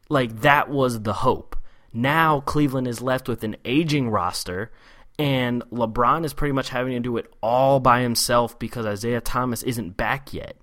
Like 0.09 0.41
that 0.41 0.69
was 0.69 1.03
the 1.03 1.13
hope. 1.13 1.57
Now 1.93 2.41
Cleveland 2.41 2.89
is 2.89 3.01
left 3.01 3.29
with 3.29 3.45
an 3.45 3.57
aging 3.65 4.11
roster, 4.11 4.73
and 5.19 5.63
LeBron 5.71 6.25
is 6.25 6.35
pretty 6.35 6.53
much 6.53 6.71
having 6.71 6.93
to 6.95 7.01
do 7.01 7.17
it 7.17 7.33
all 7.43 7.79
by 7.79 8.01
himself 8.01 8.59
because 8.59 8.87
Isaiah 8.87 9.21
Thomas 9.21 9.63
isn't 9.63 9.97
back 9.97 10.33
yet. 10.33 10.57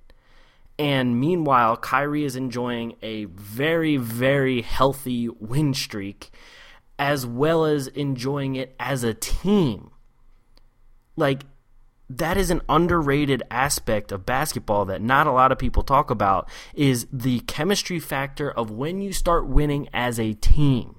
And 0.80 1.20
meanwhile, 1.20 1.76
Kyrie 1.78 2.24
is 2.24 2.36
enjoying 2.36 2.96
a 3.02 3.26
very, 3.26 3.98
very 3.98 4.62
healthy 4.62 5.28
win 5.28 5.74
streak, 5.74 6.30
as 7.00 7.26
well 7.26 7.66
as 7.66 7.88
enjoying 7.88 8.56
it 8.56 8.76
as 8.80 9.04
a 9.04 9.14
team. 9.14 9.92
Like, 11.18 11.44
that 12.10 12.38
is 12.38 12.50
an 12.50 12.62
underrated 12.70 13.44
aspect 13.52 14.14
of 14.14 14.26
basketball 14.26 14.86
that 14.86 15.02
not 15.02 15.28
a 15.28 15.32
lot 15.32 15.52
of 15.52 15.60
people 15.60 15.84
talk 15.84 16.10
about 16.10 16.48
is 16.74 17.06
the 17.12 17.42
chemistry 17.42 18.00
factor 18.00 18.50
of 18.50 18.72
when 18.72 19.02
you 19.02 19.12
start 19.12 19.46
winning 19.46 19.90
as 19.94 20.18
a 20.18 20.34
team 20.34 20.98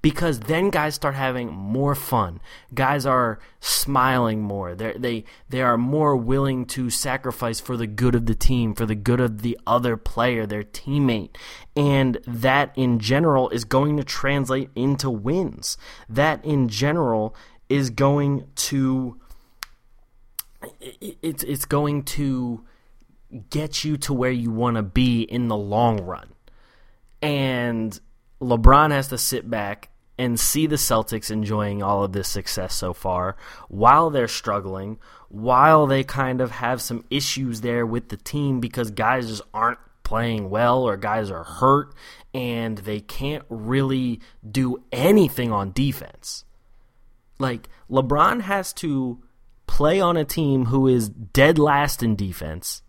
because 0.00 0.40
then 0.40 0.70
guys 0.70 0.94
start 0.94 1.14
having 1.14 1.52
more 1.52 1.94
fun. 1.94 2.40
Guys 2.72 3.04
are 3.04 3.38
smiling 3.60 4.40
more. 4.40 4.74
They 4.74 4.92
they 4.92 5.24
they 5.48 5.62
are 5.62 5.76
more 5.76 6.16
willing 6.16 6.66
to 6.66 6.90
sacrifice 6.90 7.60
for 7.60 7.76
the 7.76 7.86
good 7.86 8.14
of 8.14 8.26
the 8.26 8.34
team, 8.34 8.74
for 8.74 8.86
the 8.86 8.94
good 8.94 9.20
of 9.20 9.42
the 9.42 9.58
other 9.66 9.96
player, 9.96 10.46
their 10.46 10.62
teammate. 10.62 11.36
And 11.76 12.18
that 12.26 12.72
in 12.76 13.00
general 13.00 13.48
is 13.50 13.64
going 13.64 13.96
to 13.96 14.04
translate 14.04 14.70
into 14.74 15.10
wins. 15.10 15.76
That 16.08 16.44
in 16.44 16.68
general 16.68 17.34
is 17.68 17.90
going 17.90 18.46
to 18.54 19.20
it's 20.80 21.42
it's 21.42 21.64
going 21.64 22.02
to 22.04 22.64
get 23.50 23.84
you 23.84 23.96
to 23.98 24.12
where 24.12 24.30
you 24.30 24.50
want 24.50 24.76
to 24.76 24.82
be 24.82 25.22
in 25.22 25.48
the 25.48 25.56
long 25.56 26.00
run. 26.00 26.32
And 27.20 27.98
LeBron 28.40 28.90
has 28.90 29.08
to 29.08 29.18
sit 29.18 29.48
back 29.50 29.90
and 30.18 30.38
see 30.38 30.66
the 30.66 30.76
Celtics 30.76 31.30
enjoying 31.30 31.82
all 31.82 32.02
of 32.02 32.12
this 32.12 32.28
success 32.28 32.74
so 32.74 32.92
far 32.92 33.36
while 33.68 34.10
they're 34.10 34.28
struggling, 34.28 34.98
while 35.28 35.86
they 35.86 36.02
kind 36.02 36.40
of 36.40 36.50
have 36.50 36.82
some 36.82 37.04
issues 37.10 37.60
there 37.60 37.86
with 37.86 38.08
the 38.08 38.16
team 38.16 38.60
because 38.60 38.90
guys 38.90 39.28
just 39.28 39.42
aren't 39.54 39.78
playing 40.02 40.50
well 40.50 40.82
or 40.82 40.96
guys 40.96 41.30
are 41.30 41.44
hurt 41.44 41.94
and 42.34 42.78
they 42.78 42.98
can't 43.00 43.44
really 43.48 44.20
do 44.50 44.82
anything 44.90 45.52
on 45.52 45.70
defense. 45.72 46.44
Like 47.38 47.68
LeBron 47.90 48.40
has 48.40 48.72
to 48.74 49.22
play 49.68 50.00
on 50.00 50.16
a 50.16 50.24
team 50.24 50.66
who 50.66 50.88
is 50.88 51.08
dead 51.08 51.58
last 51.58 52.02
in 52.02 52.16
defense 52.16 52.82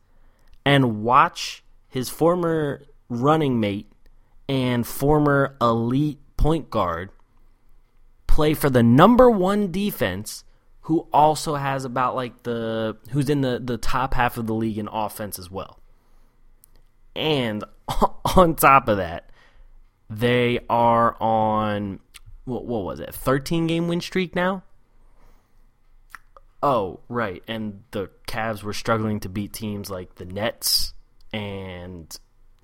and 0.66 1.04
watch 1.04 1.64
his 1.88 2.10
former 2.10 2.82
running 3.10 3.60
mate 3.60 3.92
and 4.48 4.88
former 4.88 5.56
elite 5.62 6.20
point 6.38 6.70
guard 6.72 7.12
play 8.26 8.54
for 8.54 8.70
the 8.70 8.82
number 8.82 9.30
one 9.30 9.72
defense 9.72 10.44
who 10.82 11.08
also 11.14 11.56
has 11.56 11.86
about 11.86 12.16
like 12.16 12.44
the 12.44 12.98
who's 13.12 13.30
in 13.30 13.42
the 13.42 13.60
the 13.64 13.78
top 13.78 14.16
half 14.16 14.38
of 14.38 14.48
the 14.48 14.54
league 14.54 14.78
in 14.78 14.88
offense 14.88 15.38
as 15.38 15.52
well. 15.52 15.80
And 17.16 17.64
on 18.36 18.56
top 18.56 18.88
of 18.88 18.98
that, 18.98 19.30
they 20.10 20.60
are 20.70 21.16
on 21.22 22.00
what, 22.46 22.66
what 22.66 22.84
was 22.84 23.00
it? 23.00 23.14
13 23.14 23.68
game 23.68 23.88
win 23.88 24.02
streak 24.02 24.34
now? 24.34 24.64
Oh, 26.62 27.00
right. 27.08 27.42
And 27.48 27.84
the 27.92 28.10
Cavs 28.28 28.64
were 28.64 28.74
struggling 28.74 29.20
to 29.22 29.30
beat 29.30 29.54
teams 29.54 29.90
like 29.90 30.16
the 30.16 30.26
Nets 30.26 30.94
and 31.32 32.18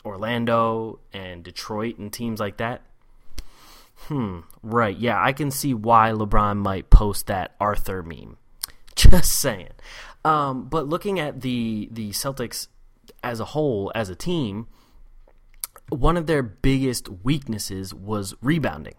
Orlando 0.03 0.99
and 1.13 1.43
Detroit 1.43 1.97
and 1.97 2.11
teams 2.11 2.39
like 2.39 2.57
that. 2.57 2.81
Hmm, 4.07 4.41
right. 4.61 4.97
Yeah, 4.97 5.21
I 5.21 5.31
can 5.31 5.51
see 5.51 5.73
why 5.73 6.11
LeBron 6.11 6.57
might 6.57 6.89
post 6.89 7.27
that 7.27 7.55
Arthur 7.59 8.03
meme. 8.03 8.37
Just 8.95 9.31
saying. 9.31 9.71
Um, 10.25 10.67
but 10.67 10.87
looking 10.87 11.19
at 11.19 11.41
the 11.41 11.87
the 11.91 12.09
Celtics 12.09 12.67
as 13.23 13.39
a 13.39 13.45
whole, 13.45 13.91
as 13.95 14.09
a 14.09 14.15
team, 14.15 14.67
one 15.89 16.17
of 16.17 16.27
their 16.27 16.43
biggest 16.43 17.07
weaknesses 17.23 17.93
was 17.93 18.35
rebounding 18.41 18.95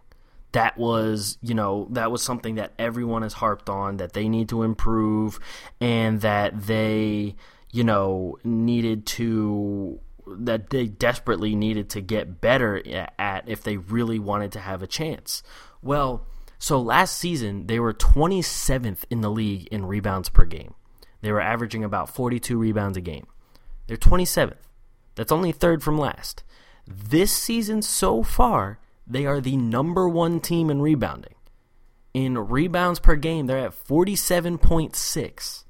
that 0.56 0.78
was 0.78 1.36
you 1.42 1.52
know 1.52 1.86
that 1.90 2.10
was 2.10 2.22
something 2.22 2.54
that 2.54 2.72
everyone 2.78 3.20
has 3.20 3.34
harped 3.34 3.68
on 3.68 3.98
that 3.98 4.14
they 4.14 4.26
need 4.26 4.48
to 4.48 4.62
improve 4.62 5.38
and 5.82 6.22
that 6.22 6.62
they 6.62 7.36
you 7.72 7.84
know 7.84 8.38
needed 8.42 9.04
to 9.04 10.00
that 10.26 10.70
they 10.70 10.86
desperately 10.86 11.54
needed 11.54 11.90
to 11.90 12.00
get 12.00 12.40
better 12.40 12.82
at 13.18 13.44
if 13.46 13.62
they 13.62 13.76
really 13.76 14.18
wanted 14.18 14.50
to 14.50 14.58
have 14.58 14.82
a 14.82 14.86
chance. 14.86 15.42
Well, 15.82 16.26
so 16.58 16.80
last 16.80 17.18
season 17.18 17.66
they 17.66 17.78
were 17.78 17.92
27th 17.92 19.04
in 19.10 19.20
the 19.20 19.30
league 19.30 19.68
in 19.70 19.84
rebounds 19.84 20.30
per 20.30 20.46
game. 20.46 20.72
They 21.20 21.32
were 21.32 21.40
averaging 21.40 21.84
about 21.84 22.08
42 22.08 22.56
rebounds 22.56 22.96
a 22.96 23.02
game. 23.02 23.26
They're 23.88 23.98
27th. 23.98 24.56
That's 25.16 25.32
only 25.32 25.52
third 25.52 25.82
from 25.82 25.98
last. 25.98 26.44
This 26.86 27.30
season 27.30 27.82
so 27.82 28.22
far, 28.22 28.78
they 29.06 29.26
are 29.26 29.40
the 29.40 29.56
number 29.56 30.08
one 30.08 30.40
team 30.40 30.70
in 30.70 30.82
rebounding. 30.82 31.34
In 32.12 32.38
rebounds 32.38 32.98
per 32.98 33.16
game, 33.16 33.46
they're 33.46 33.58
at 33.58 33.86
47.6. 33.86 35.64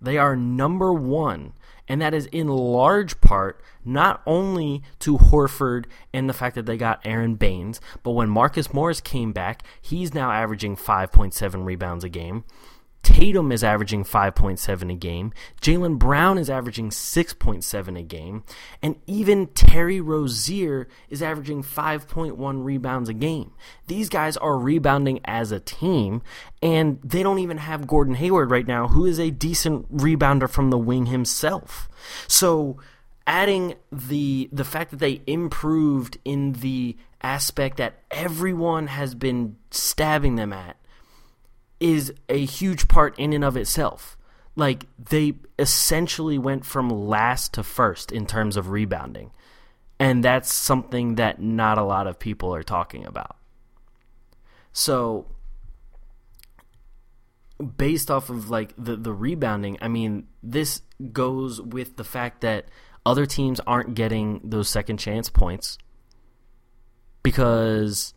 They 0.00 0.18
are 0.18 0.36
number 0.36 0.92
one, 0.92 1.54
and 1.88 2.00
that 2.00 2.14
is 2.14 2.26
in 2.26 2.48
large 2.48 3.20
part 3.20 3.62
not 3.84 4.22
only 4.26 4.82
to 5.00 5.18
Horford 5.18 5.86
and 6.12 6.28
the 6.28 6.34
fact 6.34 6.54
that 6.54 6.66
they 6.66 6.76
got 6.76 7.00
Aron 7.04 7.36
Baynes, 7.36 7.80
but 8.02 8.12
when 8.12 8.28
Marcus 8.28 8.72
Morris 8.72 9.00
came 9.00 9.32
back, 9.32 9.62
he's 9.80 10.14
now 10.14 10.30
averaging 10.30 10.76
5.7 10.76 11.64
rebounds 11.64 12.04
a 12.04 12.08
game. 12.08 12.44
Tatum 13.02 13.50
is 13.52 13.64
averaging 13.64 14.04
5.7 14.04 14.92
a 14.92 14.94
game. 14.94 15.32
Jaylen 15.60 15.98
Brown 15.98 16.38
is 16.38 16.50
averaging 16.50 16.90
6.7 16.90 17.98
a 17.98 18.02
game. 18.02 18.44
And 18.82 18.96
even 19.06 19.48
Terry 19.48 20.00
Rozier 20.00 20.88
is 21.08 21.22
averaging 21.22 21.62
5.1 21.62 22.64
rebounds 22.64 23.08
a 23.08 23.14
game. 23.14 23.52
These 23.86 24.08
guys 24.08 24.36
are 24.36 24.58
rebounding 24.58 25.20
as 25.24 25.52
a 25.52 25.60
team, 25.60 26.22
and 26.62 27.00
they 27.02 27.22
don't 27.22 27.38
even 27.38 27.58
have 27.58 27.86
Gordon 27.86 28.14
Hayward 28.14 28.50
right 28.50 28.66
now, 28.66 28.88
who 28.88 29.04
is 29.04 29.18
a 29.18 29.30
decent 29.30 29.96
rebounder 29.96 30.48
from 30.48 30.70
the 30.70 30.78
wing 30.78 31.06
himself. 31.06 31.88
So 32.26 32.78
adding 33.26 33.74
the 33.92 34.48
the 34.50 34.64
fact 34.64 34.90
that 34.90 35.00
they 35.00 35.20
improved 35.26 36.16
in 36.24 36.52
the 36.54 36.96
aspect 37.22 37.76
that 37.76 38.00
everyone 38.10 38.86
has 38.86 39.14
been 39.14 39.56
stabbing 39.70 40.36
them 40.36 40.52
at 40.52 40.77
is 41.80 42.12
a 42.28 42.44
huge 42.44 42.88
part 42.88 43.18
in 43.18 43.32
and 43.32 43.44
of 43.44 43.56
itself. 43.56 44.16
Like 44.56 44.86
they 44.98 45.34
essentially 45.58 46.38
went 46.38 46.64
from 46.64 46.90
last 46.90 47.54
to 47.54 47.62
first 47.62 48.10
in 48.10 48.26
terms 48.26 48.56
of 48.56 48.70
rebounding. 48.70 49.30
And 50.00 50.24
that's 50.24 50.52
something 50.52 51.16
that 51.16 51.40
not 51.40 51.78
a 51.78 51.84
lot 51.84 52.06
of 52.06 52.18
people 52.18 52.54
are 52.54 52.62
talking 52.62 53.04
about. 53.04 53.36
So 54.72 55.26
based 57.76 58.10
off 58.10 58.30
of 58.30 58.50
like 58.50 58.72
the 58.76 58.96
the 58.96 59.12
rebounding, 59.12 59.78
I 59.80 59.88
mean, 59.88 60.28
this 60.42 60.82
goes 61.12 61.60
with 61.60 61.96
the 61.96 62.04
fact 62.04 62.42
that 62.42 62.66
other 63.04 63.26
teams 63.26 63.60
aren't 63.60 63.94
getting 63.94 64.40
those 64.44 64.68
second 64.68 64.98
chance 64.98 65.30
points 65.30 65.78
because 67.22 68.14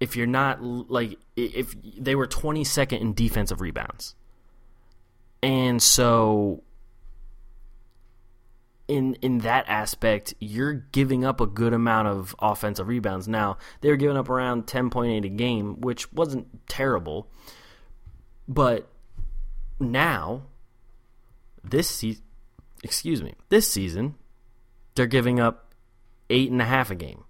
if 0.00 0.16
you're 0.16 0.26
not 0.26 0.62
like 0.62 1.18
if 1.36 1.74
they 1.98 2.14
were 2.14 2.26
22nd 2.26 3.00
in 3.00 3.14
defensive 3.14 3.60
rebounds. 3.60 4.14
And 5.42 5.82
so 5.82 6.62
in 8.88 9.14
in 9.22 9.38
that 9.38 9.66
aspect, 9.68 10.34
you're 10.40 10.72
giving 10.72 11.24
up 11.24 11.40
a 11.40 11.46
good 11.46 11.72
amount 11.72 12.08
of 12.08 12.34
offensive 12.40 12.88
rebounds. 12.88 13.28
Now, 13.28 13.58
they 13.82 13.90
were 13.90 13.96
giving 13.96 14.16
up 14.16 14.28
around 14.28 14.66
10.8 14.66 15.24
a 15.24 15.28
game, 15.28 15.80
which 15.80 16.12
wasn't 16.12 16.66
terrible. 16.68 17.28
But 18.48 18.88
now 19.78 20.42
this 21.62 22.04
excuse 22.82 23.22
me, 23.22 23.34
this 23.50 23.70
season, 23.70 24.16
they're 24.94 25.06
giving 25.06 25.38
up 25.38 25.74
eight 26.30 26.50
and 26.50 26.60
a 26.62 26.64
half 26.64 26.90
a 26.90 26.94
game 26.94 27.24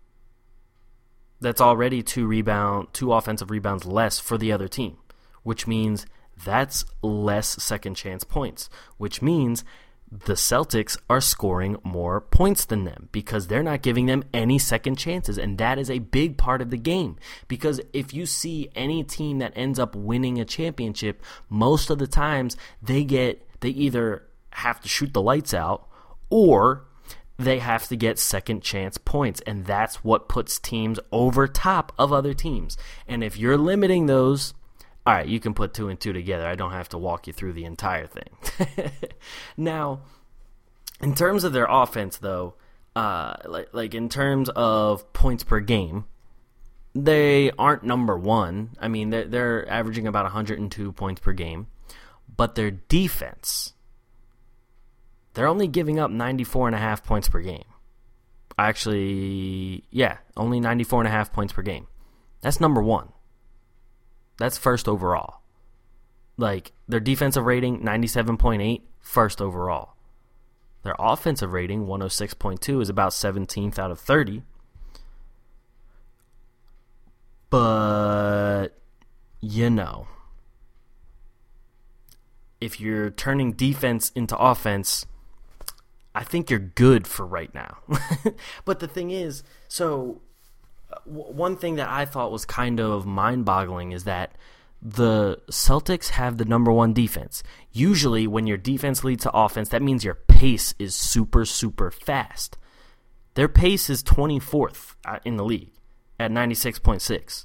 that's 1.40 1.60
already 1.60 2.02
two 2.02 2.26
rebound, 2.26 2.88
two 2.92 3.12
offensive 3.12 3.50
rebounds 3.50 3.86
less 3.86 4.18
for 4.18 4.36
the 4.38 4.52
other 4.52 4.68
team, 4.68 4.96
which 5.42 5.66
means 5.66 6.06
that's 6.44 6.84
less 7.02 7.62
second 7.62 7.94
chance 7.94 8.24
points, 8.24 8.68
which 8.98 9.22
means 9.22 9.64
the 10.10 10.34
Celtics 10.34 10.98
are 11.08 11.20
scoring 11.20 11.76
more 11.84 12.20
points 12.20 12.64
than 12.64 12.84
them 12.84 13.08
because 13.12 13.46
they're 13.46 13.62
not 13.62 13.82
giving 13.82 14.06
them 14.06 14.24
any 14.34 14.58
second 14.58 14.96
chances. 14.96 15.38
And 15.38 15.56
that 15.58 15.78
is 15.78 15.88
a 15.88 16.00
big 16.00 16.36
part 16.36 16.60
of 16.60 16.70
the 16.70 16.76
game. 16.76 17.16
Because 17.46 17.80
if 17.92 18.12
you 18.12 18.26
see 18.26 18.68
any 18.74 19.04
team 19.04 19.38
that 19.38 19.52
ends 19.54 19.78
up 19.78 19.94
winning 19.94 20.40
a 20.40 20.44
championship, 20.44 21.22
most 21.48 21.90
of 21.90 21.98
the 21.98 22.08
times 22.08 22.56
they 22.82 23.04
get, 23.04 23.46
they 23.60 23.68
either 23.68 24.24
have 24.50 24.80
to 24.80 24.88
shoot 24.88 25.12
the 25.12 25.22
lights 25.22 25.54
out 25.54 25.88
or 26.28 26.88
they 27.40 27.58
have 27.58 27.88
to 27.88 27.96
get 27.96 28.18
second 28.18 28.62
chance 28.62 28.98
points. 28.98 29.40
And 29.46 29.64
that's 29.64 30.04
what 30.04 30.28
puts 30.28 30.58
teams 30.58 31.00
over 31.10 31.48
top 31.48 31.92
of 31.98 32.12
other 32.12 32.34
teams. 32.34 32.76
And 33.08 33.24
if 33.24 33.36
you're 33.36 33.56
limiting 33.56 34.06
those, 34.06 34.54
all 35.06 35.14
right, 35.14 35.26
you 35.26 35.40
can 35.40 35.54
put 35.54 35.72
two 35.72 35.88
and 35.88 35.98
two 35.98 36.12
together. 36.12 36.46
I 36.46 36.54
don't 36.54 36.72
have 36.72 36.90
to 36.90 36.98
walk 36.98 37.26
you 37.26 37.32
through 37.32 37.54
the 37.54 37.64
entire 37.64 38.06
thing. 38.06 38.90
now, 39.56 40.00
in 41.00 41.14
terms 41.14 41.44
of 41.44 41.52
their 41.52 41.66
offense, 41.68 42.18
though, 42.18 42.54
uh, 42.94 43.34
like, 43.46 43.68
like 43.72 43.94
in 43.94 44.08
terms 44.08 44.50
of 44.50 45.10
points 45.12 45.42
per 45.42 45.60
game, 45.60 46.04
they 46.94 47.50
aren't 47.52 47.84
number 47.84 48.18
one. 48.18 48.70
I 48.78 48.88
mean, 48.88 49.10
they're, 49.10 49.24
they're 49.24 49.70
averaging 49.70 50.06
about 50.06 50.24
102 50.24 50.92
points 50.92 51.20
per 51.20 51.32
game. 51.32 51.68
but 52.36 52.54
their 52.54 52.70
defense, 52.70 53.74
they're 55.34 55.46
only 55.46 55.68
giving 55.68 55.98
up 55.98 56.10
94 56.10 56.68
and 56.68 56.76
a 56.76 56.78
half 56.78 57.04
points 57.04 57.28
per 57.28 57.40
game. 57.40 57.64
Actually, 58.58 59.84
yeah, 59.90 60.18
only 60.36 60.60
94 60.60 61.00
and 61.00 61.08
a 61.08 61.10
half 61.10 61.32
points 61.32 61.52
per 61.52 61.62
game. 61.62 61.86
That's 62.40 62.60
number 62.60 62.82
one. 62.82 63.12
That's 64.38 64.58
first 64.58 64.88
overall. 64.88 65.40
Like, 66.36 66.72
their 66.88 67.00
defensive 67.00 67.44
rating, 67.44 67.80
97.8, 67.80 68.82
first 68.98 69.40
overall. 69.40 69.94
Their 70.82 70.96
offensive 70.98 71.52
rating, 71.52 71.86
106.2, 71.86 72.80
is 72.80 72.88
about 72.88 73.12
17th 73.12 73.78
out 73.78 73.90
of 73.90 74.00
30. 74.00 74.42
But, 77.50 78.68
you 79.40 79.68
know, 79.68 80.06
if 82.60 82.80
you're 82.80 83.10
turning 83.10 83.52
defense 83.52 84.10
into 84.14 84.36
offense, 84.38 85.04
I 86.14 86.24
think 86.24 86.50
you're 86.50 86.58
good 86.58 87.06
for 87.06 87.24
right 87.24 87.54
now. 87.54 87.78
but 88.64 88.80
the 88.80 88.88
thing 88.88 89.10
is, 89.10 89.42
so 89.68 90.20
w- 91.06 91.32
one 91.32 91.56
thing 91.56 91.76
that 91.76 91.88
I 91.88 92.04
thought 92.04 92.32
was 92.32 92.44
kind 92.44 92.80
of 92.80 93.06
mind 93.06 93.44
boggling 93.44 93.92
is 93.92 94.04
that 94.04 94.34
the 94.82 95.40
Celtics 95.50 96.10
have 96.10 96.38
the 96.38 96.44
number 96.44 96.72
one 96.72 96.92
defense. 96.92 97.42
Usually, 97.72 98.26
when 98.26 98.46
your 98.46 98.56
defense 98.56 99.04
leads 99.04 99.22
to 99.24 99.32
offense, 99.32 99.68
that 99.68 99.82
means 99.82 100.04
your 100.04 100.14
pace 100.14 100.74
is 100.78 100.94
super, 100.94 101.44
super 101.44 101.90
fast. 101.90 102.56
Their 103.34 103.48
pace 103.48 103.90
is 103.90 104.02
24th 104.02 104.94
uh, 105.04 105.18
in 105.24 105.36
the 105.36 105.44
league 105.44 105.72
at 106.18 106.30
96.6. 106.30 107.44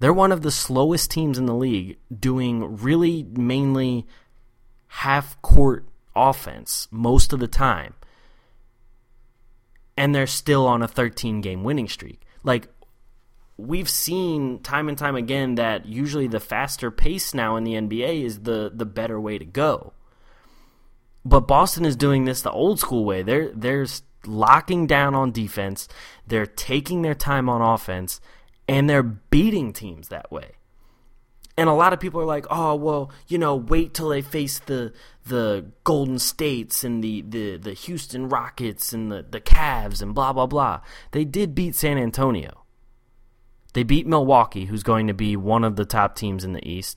They're 0.00 0.12
one 0.12 0.32
of 0.32 0.42
the 0.42 0.50
slowest 0.50 1.10
teams 1.10 1.38
in 1.38 1.46
the 1.46 1.54
league 1.54 1.98
doing 2.18 2.78
really 2.78 3.22
mainly 3.22 4.06
half 4.88 5.40
court 5.42 5.89
offense 6.14 6.88
most 6.90 7.32
of 7.32 7.40
the 7.40 7.48
time. 7.48 7.94
And 9.96 10.14
they're 10.14 10.26
still 10.26 10.66
on 10.66 10.82
a 10.82 10.88
13 10.88 11.40
game 11.40 11.62
winning 11.62 11.88
streak. 11.88 12.22
Like, 12.42 12.68
we've 13.56 13.88
seen 13.88 14.58
time 14.60 14.88
and 14.88 14.96
time 14.96 15.16
again 15.16 15.56
that 15.56 15.86
usually 15.86 16.26
the 16.26 16.40
faster 16.40 16.90
pace 16.90 17.34
now 17.34 17.56
in 17.56 17.64
the 17.64 17.74
NBA 17.74 18.24
is 18.24 18.40
the 18.40 18.70
the 18.74 18.86
better 18.86 19.20
way 19.20 19.38
to 19.38 19.44
go. 19.44 19.92
But 21.24 21.40
Boston 21.40 21.84
is 21.84 21.96
doing 21.96 22.24
this 22.24 22.42
the 22.42 22.50
old 22.50 22.80
school 22.80 23.04
way. 23.04 23.22
They're 23.22 23.52
they're 23.52 23.86
locking 24.26 24.86
down 24.86 25.14
on 25.14 25.32
defense, 25.32 25.88
they're 26.26 26.46
taking 26.46 27.02
their 27.02 27.14
time 27.14 27.48
on 27.48 27.62
offense, 27.62 28.20
and 28.68 28.88
they're 28.88 29.02
beating 29.02 29.72
teams 29.72 30.08
that 30.08 30.30
way. 30.30 30.52
And 31.60 31.68
a 31.68 31.74
lot 31.74 31.92
of 31.92 32.00
people 32.00 32.22
are 32.22 32.24
like, 32.24 32.46
"Oh, 32.48 32.74
well, 32.74 33.10
you 33.28 33.36
know, 33.36 33.54
wait 33.54 33.92
till 33.92 34.08
they 34.08 34.22
face 34.22 34.60
the 34.60 34.94
the 35.26 35.66
Golden 35.84 36.18
States 36.18 36.84
and 36.84 37.04
the, 37.04 37.20
the, 37.20 37.58
the 37.58 37.74
Houston 37.74 38.30
Rockets 38.30 38.94
and 38.94 39.12
the, 39.12 39.26
the 39.28 39.42
Cavs 39.42 40.00
and 40.00 40.14
blah 40.14 40.32
blah 40.32 40.46
blah." 40.46 40.80
They 41.10 41.26
did 41.26 41.54
beat 41.54 41.74
San 41.74 41.98
Antonio. 41.98 42.64
They 43.74 43.82
beat 43.82 44.06
Milwaukee, 44.06 44.64
who's 44.64 44.82
going 44.82 45.06
to 45.08 45.12
be 45.12 45.36
one 45.36 45.62
of 45.62 45.76
the 45.76 45.84
top 45.84 46.16
teams 46.16 46.44
in 46.44 46.54
the 46.54 46.66
East. 46.66 46.96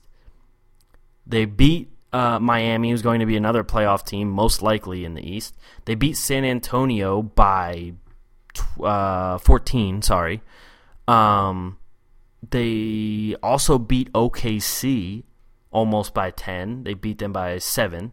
They 1.26 1.44
beat 1.44 1.92
uh, 2.14 2.38
Miami, 2.38 2.90
who's 2.90 3.02
going 3.02 3.20
to 3.20 3.26
be 3.26 3.36
another 3.36 3.64
playoff 3.64 4.02
team, 4.06 4.30
most 4.30 4.62
likely 4.62 5.04
in 5.04 5.12
the 5.12 5.30
East. 5.30 5.54
They 5.84 5.94
beat 5.94 6.16
San 6.16 6.42
Antonio 6.42 7.20
by 7.20 7.92
uh, 8.82 9.36
14, 9.36 10.00
sorry. 10.00 10.40
Um, 11.06 11.76
they 12.50 13.36
also 13.42 13.78
beat 13.78 14.12
OKC 14.12 15.24
almost 15.70 16.14
by 16.14 16.30
10. 16.30 16.84
They 16.84 16.94
beat 16.94 17.18
them 17.18 17.32
by 17.32 17.58
7. 17.58 18.12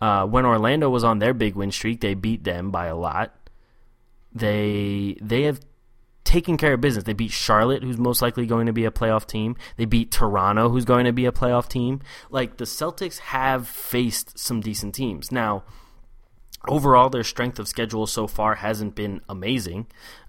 Uh, 0.00 0.26
when 0.26 0.44
Orlando 0.44 0.90
was 0.90 1.04
on 1.04 1.18
their 1.18 1.34
big 1.34 1.54
win 1.54 1.70
streak, 1.70 2.00
they 2.00 2.14
beat 2.14 2.44
them 2.44 2.70
by 2.70 2.86
a 2.86 2.96
lot. 2.96 3.34
They 4.34 5.16
they 5.22 5.42
have 5.44 5.60
taken 6.24 6.58
care 6.58 6.74
of 6.74 6.80
business. 6.80 7.04
They 7.04 7.14
beat 7.14 7.30
Charlotte, 7.30 7.82
who's 7.82 7.96
most 7.96 8.20
likely 8.20 8.44
going 8.44 8.66
to 8.66 8.72
be 8.72 8.84
a 8.84 8.90
playoff 8.90 9.26
team. 9.26 9.56
They 9.76 9.86
beat 9.86 10.10
Toronto, 10.10 10.68
who's 10.68 10.84
going 10.84 11.06
to 11.06 11.12
be 11.12 11.24
a 11.24 11.32
playoff 11.32 11.68
team. 11.68 12.00
Like 12.28 12.58
the 12.58 12.64
Celtics 12.64 13.18
have 13.18 13.66
faced 13.66 14.38
some 14.38 14.60
decent 14.60 14.94
teams. 14.94 15.32
Now, 15.32 15.64
overall, 16.68 17.08
their 17.08 17.24
strength 17.24 17.58
of 17.58 17.68
schedule 17.68 18.06
so 18.06 18.26
far 18.26 18.56
hasn't 18.56 18.94
been 18.94 19.22
amazing. 19.28 19.86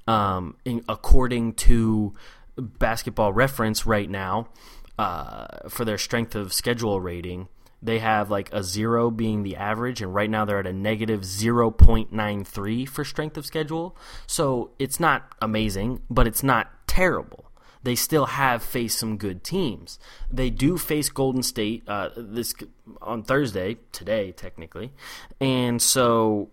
Um, 0.07 0.55
in, 0.63 0.85
according 0.87 1.55
to 1.55 2.13
Basketball 2.57 3.33
Reference, 3.33 3.85
right 3.85 4.09
now, 4.09 4.49
uh, 4.97 5.69
for 5.69 5.85
their 5.85 5.97
strength 5.97 6.35
of 6.35 6.53
schedule 6.53 6.99
rating, 6.99 7.47
they 7.81 7.99
have 7.99 8.31
like 8.31 8.49
a 8.51 8.63
zero 8.63 9.11
being 9.11 9.43
the 9.43 9.55
average, 9.55 10.01
and 10.01 10.13
right 10.13 10.29
now 10.29 10.45
they're 10.45 10.59
at 10.59 10.67
a 10.67 10.73
negative 10.73 11.21
0.93 11.21 12.89
for 12.89 13.05
strength 13.05 13.37
of 13.37 13.45
schedule. 13.45 13.95
So 14.25 14.71
it's 14.79 14.99
not 14.99 15.35
amazing, 15.41 16.01
but 16.09 16.27
it's 16.27 16.43
not 16.43 16.87
terrible. 16.87 17.51
They 17.83 17.95
still 17.95 18.25
have 18.25 18.63
faced 18.63 18.97
some 18.97 19.17
good 19.17 19.43
teams. 19.43 19.99
They 20.31 20.49
do 20.49 20.77
face 20.77 21.09
Golden 21.09 21.43
State 21.43 21.83
uh, 21.87 22.09
this 22.17 22.55
on 23.01 23.23
Thursday, 23.23 23.77
today 23.91 24.31
technically, 24.31 24.91
and 25.39 25.81
so 25.81 26.49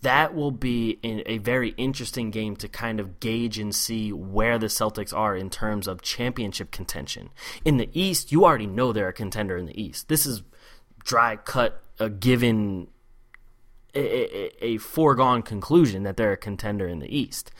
that 0.00 0.34
will 0.34 0.50
be 0.50 0.98
a 1.02 1.38
very 1.38 1.70
interesting 1.76 2.30
game 2.30 2.56
to 2.56 2.68
kind 2.68 3.00
of 3.00 3.20
gauge 3.20 3.58
and 3.58 3.74
see 3.74 4.12
where 4.12 4.58
the 4.58 4.66
Celtics 4.66 5.14
are 5.14 5.36
in 5.36 5.50
terms 5.50 5.86
of 5.86 6.00
championship 6.00 6.70
contention. 6.70 7.28
In 7.64 7.76
the 7.76 7.90
East, 7.92 8.32
you 8.32 8.44
already 8.44 8.66
know 8.66 8.92
they're 8.92 9.08
a 9.08 9.12
contender 9.12 9.58
in 9.58 9.66
the 9.66 9.80
East. 9.80 10.08
This 10.08 10.24
is 10.24 10.42
dry 11.04 11.36
cut 11.36 11.82
a 12.00 12.08
given 12.08 12.88
a, 13.94 14.00
a, 14.00 14.64
a, 14.64 14.76
foregone 14.78 15.42
conclusion 15.42 16.02
that 16.02 16.16
they're 16.16 16.32
a 16.32 16.36
contender 16.36 16.88
in 16.88 16.98
the 16.98 17.16
East. 17.16 17.52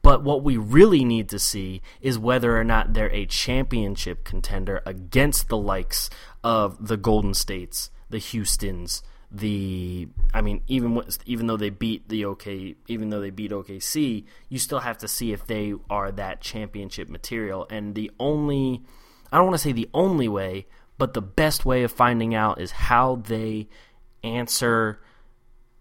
But 0.00 0.24
what 0.24 0.42
we 0.42 0.56
really 0.56 1.04
need 1.04 1.28
to 1.30 1.38
see 1.38 1.82
is 2.00 2.18
whether 2.18 2.58
or 2.58 2.64
not 2.64 2.94
they're 2.94 3.12
a 3.12 3.26
championship 3.26 4.24
contender 4.24 4.82
against 4.86 5.48
the 5.48 5.58
likes 5.58 6.08
of 6.42 6.88
the 6.88 6.96
Golden 6.96 7.34
States, 7.34 7.90
the 8.08 8.18
Houston's, 8.18 9.02
the 9.34 10.08
I 10.34 10.42
mean 10.42 10.62
even 10.66 11.02
even 11.24 11.46
though 11.46 11.56
they 11.56 11.70
beat 11.70 12.08
the 12.08 12.26
OK 12.26 12.76
even 12.86 13.08
though 13.08 13.20
they 13.20 13.30
beat 13.30 13.50
OKC, 13.50 14.24
you 14.48 14.58
still 14.58 14.80
have 14.80 14.98
to 14.98 15.08
see 15.08 15.32
if 15.32 15.46
they 15.46 15.74
are 15.88 16.12
that 16.12 16.40
championship 16.40 17.08
material. 17.08 17.66
And 17.70 17.94
the 17.94 18.10
only 18.20 18.82
I 19.32 19.38
don't 19.38 19.46
want 19.46 19.54
to 19.54 19.62
say 19.62 19.72
the 19.72 19.88
only 19.94 20.28
way, 20.28 20.66
but 20.98 21.14
the 21.14 21.22
best 21.22 21.64
way 21.64 21.82
of 21.82 21.90
finding 21.90 22.34
out 22.34 22.60
is 22.60 22.72
how 22.72 23.22
they 23.26 23.68
answer 24.22 25.00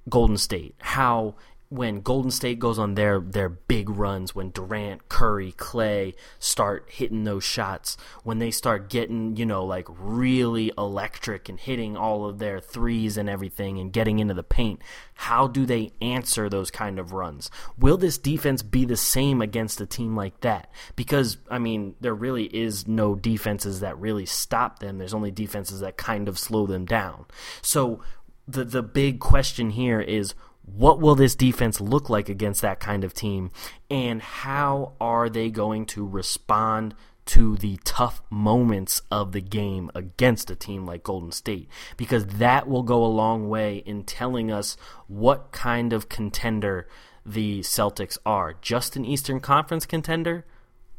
Golden 0.09 0.37
State. 0.37 0.75
How 0.79 1.35
when 1.71 2.01
Golden 2.01 2.31
State 2.31 2.59
goes 2.59 2.77
on 2.77 2.95
their 2.95 3.21
their 3.21 3.47
big 3.47 3.89
runs, 3.89 4.35
when 4.35 4.49
Durant, 4.49 5.07
Curry, 5.07 5.53
Klay 5.53 6.13
start 6.37 6.85
hitting 6.89 7.23
those 7.23 7.45
shots, 7.45 7.95
when 8.23 8.39
they 8.39 8.51
start 8.51 8.89
getting, 8.89 9.37
you 9.37 9.45
know, 9.45 9.63
like 9.63 9.87
really 9.89 10.73
electric 10.77 11.47
and 11.47 11.57
hitting 11.57 11.95
all 11.95 12.25
of 12.25 12.39
their 12.39 12.59
threes 12.59 13.15
and 13.15 13.29
everything 13.29 13.79
and 13.79 13.93
getting 13.93 14.19
into 14.19 14.33
the 14.33 14.43
paint, 14.43 14.81
how 15.13 15.47
do 15.47 15.65
they 15.65 15.93
answer 16.01 16.49
those 16.49 16.71
kind 16.71 16.99
of 16.99 17.13
runs? 17.13 17.49
Will 17.77 17.95
this 17.95 18.17
defense 18.17 18.61
be 18.61 18.83
the 18.83 18.97
same 18.97 19.41
against 19.41 19.79
a 19.79 19.85
team 19.85 20.13
like 20.13 20.41
that? 20.41 20.69
Because 20.97 21.37
I 21.49 21.57
mean, 21.57 21.95
there 22.01 22.13
really 22.13 22.47
is 22.47 22.85
no 22.85 23.15
defenses 23.15 23.79
that 23.79 23.97
really 23.97 24.25
stop 24.25 24.79
them. 24.79 24.97
There's 24.97 25.13
only 25.13 25.31
defenses 25.31 25.79
that 25.79 25.95
kind 25.95 26.27
of 26.27 26.37
slow 26.37 26.67
them 26.67 26.83
down. 26.83 27.27
So 27.61 28.01
the 28.45 28.65
the 28.65 28.83
big 28.83 29.21
question 29.21 29.69
here 29.69 30.01
is 30.01 30.35
what 30.63 30.99
will 30.99 31.15
this 31.15 31.35
defense 31.35 31.81
look 31.81 32.09
like 32.09 32.29
against 32.29 32.61
that 32.61 32.79
kind 32.79 33.03
of 33.03 33.13
team? 33.13 33.51
And 33.89 34.21
how 34.21 34.93
are 34.99 35.29
they 35.29 35.49
going 35.49 35.85
to 35.87 36.07
respond 36.07 36.95
to 37.23 37.55
the 37.57 37.77
tough 37.83 38.21
moments 38.29 39.01
of 39.11 39.31
the 39.31 39.41
game 39.41 39.91
against 39.93 40.49
a 40.49 40.55
team 40.55 40.85
like 40.85 41.03
Golden 41.03 41.31
State? 41.31 41.69
Because 41.97 42.25
that 42.25 42.67
will 42.67 42.83
go 42.83 43.03
a 43.03 43.07
long 43.07 43.49
way 43.49 43.77
in 43.77 44.03
telling 44.03 44.51
us 44.51 44.77
what 45.07 45.51
kind 45.51 45.93
of 45.93 46.09
contender 46.09 46.87
the 47.25 47.61
Celtics 47.61 48.17
are. 48.25 48.55
Just 48.61 48.95
an 48.95 49.05
Eastern 49.05 49.39
Conference 49.39 49.85
contender 49.85 50.45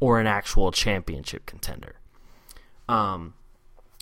or 0.00 0.20
an 0.20 0.26
actual 0.26 0.72
championship 0.72 1.46
contender. 1.46 1.96
Um, 2.88 3.34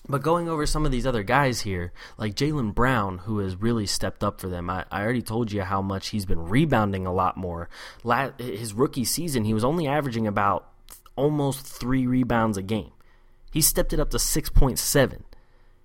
but 0.08 0.22
going 0.22 0.48
over 0.48 0.66
some 0.66 0.86
of 0.86 0.92
these 0.92 1.06
other 1.06 1.22
guys 1.22 1.60
here, 1.60 1.92
like 2.16 2.34
Jaylen 2.34 2.74
Brown, 2.74 3.18
who 3.18 3.38
has 3.38 3.56
really 3.56 3.86
stepped 3.86 4.24
up 4.24 4.40
for 4.40 4.48
them, 4.48 4.70
I, 4.70 4.84
I, 4.90 5.02
already 5.02 5.22
told 5.22 5.52
you 5.52 5.62
how 5.62 5.82
much 5.82 6.08
he's 6.08 6.26
been 6.26 6.48
rebounding 6.48 7.06
a 7.06 7.12
lot 7.12 7.36
more. 7.36 7.68
La- 8.02 8.30
his 8.38 8.72
rookie 8.72 9.04
season, 9.04 9.44
he 9.44 9.54
was 9.54 9.64
only 9.64 9.86
averaging 9.86 10.26
about 10.26 10.68
almost 11.16 11.66
three 11.66 12.06
rebounds 12.06 12.56
a 12.56 12.62
game. 12.62 12.92
He 13.52 13.60
stepped 13.60 13.92
it 13.92 14.00
up 14.00 14.10
to 14.10 14.16
6.7. 14.16 15.22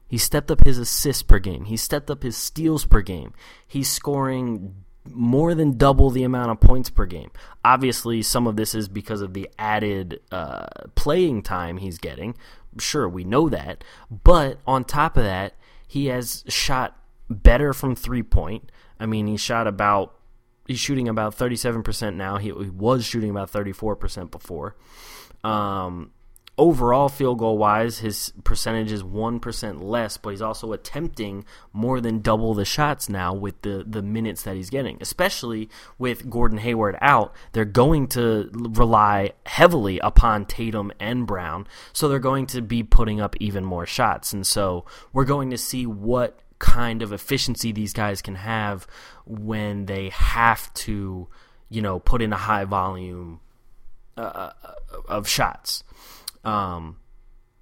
He 0.08 0.18
stepped 0.18 0.52
up 0.52 0.66
his 0.66 0.78
assists 0.78 1.24
per 1.24 1.40
game. 1.40 1.66
He 1.66 1.78
stepped 1.78 2.10
up 2.10 2.24
his 2.24 2.38
steals 2.38 2.86
per 2.86 3.02
game. 3.02 3.34
He's 3.68 3.90
scoring 3.90 4.76
more 5.12 5.54
than 5.54 5.78
double 5.78 6.10
the 6.10 6.24
amount 6.24 6.52
of 6.52 6.60
points 6.60 6.90
per 6.90 7.06
game. 7.06 7.32
Obviously, 7.64 8.22
some 8.22 8.48
of 8.48 8.56
this 8.56 8.74
is 8.74 8.88
because 8.88 9.22
of 9.22 9.34
the 9.34 9.50
added 9.58 10.22
uh, 10.32 10.68
playing 10.96 11.44
time 11.44 11.78
he's 11.78 11.98
getting, 11.98 12.36
sure, 12.80 13.08
we 13.08 13.24
know 13.24 13.50
that. 13.50 13.84
But 14.10 14.60
on 14.66 14.84
top 14.84 15.18
of 15.18 15.24
that, 15.24 15.56
he 15.88 16.08
has 16.08 16.44
shot 16.48 16.98
better 17.30 17.74
from 17.74 17.96
three 17.96 18.24
point. 18.24 18.72
I 19.00 19.06
mean, 19.06 19.28
he 19.28 19.38
shot 19.38 19.68
about 19.68 20.16
he's 20.68 20.80
shooting 20.80 21.08
about 21.08 21.38
37% 21.38 22.16
now. 22.16 22.38
He, 22.38 22.48
he 22.48 22.70
was 22.70 23.06
shooting 23.06 23.30
about 23.30 23.52
34% 23.52 24.32
before. 24.32 24.76
Um, 25.44 26.12
overall 26.58 27.10
field 27.10 27.40
goal 27.40 27.58
wise, 27.58 28.00
his 28.00 28.32
percentage 28.44 28.92
is 28.92 29.04
1% 29.04 29.82
less, 29.82 30.18
but 30.18 30.30
he's 30.30 30.42
also 30.42 30.72
attempting 30.72 31.46
more 31.74 32.00
than 32.00 32.22
double 32.22 32.54
the 32.54 32.66
shots 32.66 33.10
now 33.10 33.34
with 33.34 33.62
the, 33.62 33.84
the 33.86 34.02
minutes 34.02 34.44
that 34.44 34.56
he's 34.56 34.70
getting. 34.70 34.98
Especially 35.02 35.70
with 35.98 36.30
Gordon 36.30 36.60
Hayward 36.60 36.98
out, 37.02 37.34
they're 37.52 37.66
going 37.66 38.08
to 38.10 38.50
rely 38.54 39.34
heavily 39.46 40.00
upon 40.00 40.46
Tatum 40.46 40.92
and 41.00 41.28
Brown, 41.28 41.68
so 41.94 42.08
they're 42.08 42.20
going 42.20 42.46
to 42.48 42.62
be 42.62 42.84
putting 42.84 43.20
up 43.20 43.36
even 43.40 43.66
more 43.66 43.86
shots. 43.86 44.32
And 44.32 44.48
so 44.48 44.86
we're 45.12 45.26
going 45.26 45.50
to 45.50 45.58
see 45.58 45.86
what 45.86 46.40
kind 46.60 47.02
of 47.02 47.12
efficiency 47.12 47.72
these 47.72 47.92
guys 47.92 48.22
can 48.22 48.36
have 48.36 48.88
when 49.26 49.88
they 49.88 50.10
have 50.10 50.74
to, 50.74 51.28
you 51.70 51.82
know, 51.82 52.00
put 52.00 52.22
in 52.22 52.32
a 52.32 52.38
high 52.38 52.64
volume 52.64 53.42
uh, 54.18 54.22
uh 54.22 54.52
of 55.10 55.28
shots. 55.28 55.84
Um, 56.46 56.98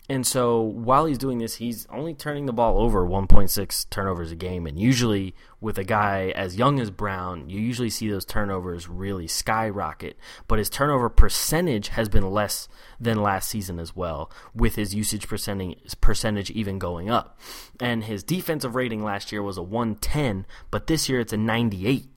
and 0.10 0.28
so 0.28 0.60
while 0.62 1.06
he's 1.06 1.18
doing 1.18 1.38
this, 1.38 1.56
he's 1.56 1.88
only 1.90 2.14
turning 2.14 2.46
the 2.46 2.52
ball 2.52 2.78
over 2.78 3.08
1.6 3.08 3.90
turnovers 3.90 4.32
a 4.32 4.36
game. 4.36 4.68
And 4.68 4.78
usually, 4.78 5.34
with 5.62 5.78
a 5.78 5.86
guy 5.86 6.34
as 6.36 6.58
young 6.58 6.82
as 6.82 6.92
Brown, 6.92 7.50
you 7.50 7.58
usually 7.62 7.90
see 7.90 8.10
those 8.10 8.26
turnovers 8.26 8.90
really 8.90 9.28
skyrocket. 9.28 10.18
But 10.50 10.60
his 10.60 10.70
turnover 10.70 11.08
percentage 11.08 11.88
has 11.90 12.10
been 12.10 12.30
less 12.30 12.68
than 13.00 13.24
last 13.24 13.48
season 13.48 13.80
as 13.80 13.96
well, 13.96 14.30
with 14.54 14.76
his 14.76 14.94
usage 14.94 15.30
percentage, 15.30 15.80
percentage 16.02 16.52
even 16.52 16.80
going 16.80 17.10
up. 17.10 17.40
And 17.80 18.04
his 18.04 18.24
defensive 18.24 18.76
rating 18.76 19.06
last 19.06 19.32
year 19.32 19.42
was 19.42 19.58
a 19.58 19.64
110, 19.64 20.46
but 20.70 20.88
this 20.88 21.08
year 21.08 21.22
it's 21.22 21.34
a 21.34 21.38
98. 21.38 22.08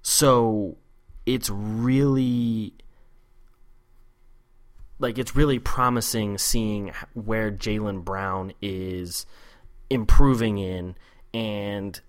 So 0.00 0.76
it's 1.26 1.50
really 1.50 2.74
like 5.02 5.18
it's 5.18 5.36
really 5.36 5.58
promising 5.58 6.38
seeing 6.38 6.92
where 7.14 7.50
Jaylen 7.50 8.04
Brown 8.04 8.52
is 8.62 9.26
improving 9.90 10.58
in 10.58 10.94
and 11.34 12.00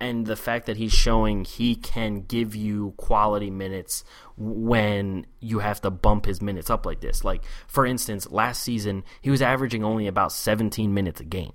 and 0.00 0.26
the 0.26 0.36
fact 0.36 0.66
that 0.66 0.76
he's 0.76 0.92
showing 0.92 1.44
he 1.44 1.74
can 1.74 2.20
give 2.20 2.54
you 2.54 2.94
quality 2.96 3.50
minutes 3.50 4.04
when 4.36 5.26
you 5.40 5.58
have 5.60 5.80
to 5.80 5.90
bump 5.90 6.26
his 6.26 6.40
minutes 6.40 6.70
up 6.70 6.86
like 6.86 7.00
this. 7.00 7.24
Like 7.24 7.42
for 7.66 7.86
instance, 7.86 8.30
last 8.30 8.62
season 8.62 9.04
he 9.20 9.30
was 9.30 9.42
averaging 9.42 9.82
only 9.82 10.06
about 10.06 10.32
17 10.32 10.92
minutes 10.92 11.20
a 11.20 11.24
game. 11.24 11.54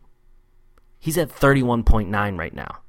He's 0.99 1.17
at 1.17 1.29
31.9 1.29 2.37
right 2.37 2.53
now. 2.53 2.79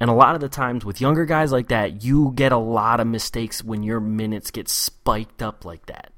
And 0.00 0.08
a 0.08 0.14
lot 0.14 0.34
of 0.36 0.40
the 0.40 0.48
times 0.48 0.84
with 0.84 1.00
younger 1.00 1.24
guys 1.24 1.50
like 1.50 1.68
that, 1.68 2.04
you 2.04 2.32
get 2.34 2.52
a 2.52 2.56
lot 2.56 3.00
of 3.00 3.06
mistakes 3.06 3.64
when 3.64 3.82
your 3.82 3.98
minutes 3.98 4.50
get 4.50 4.68
spiked 4.68 5.42
up 5.42 5.64
like 5.64 5.86
that 5.86 6.17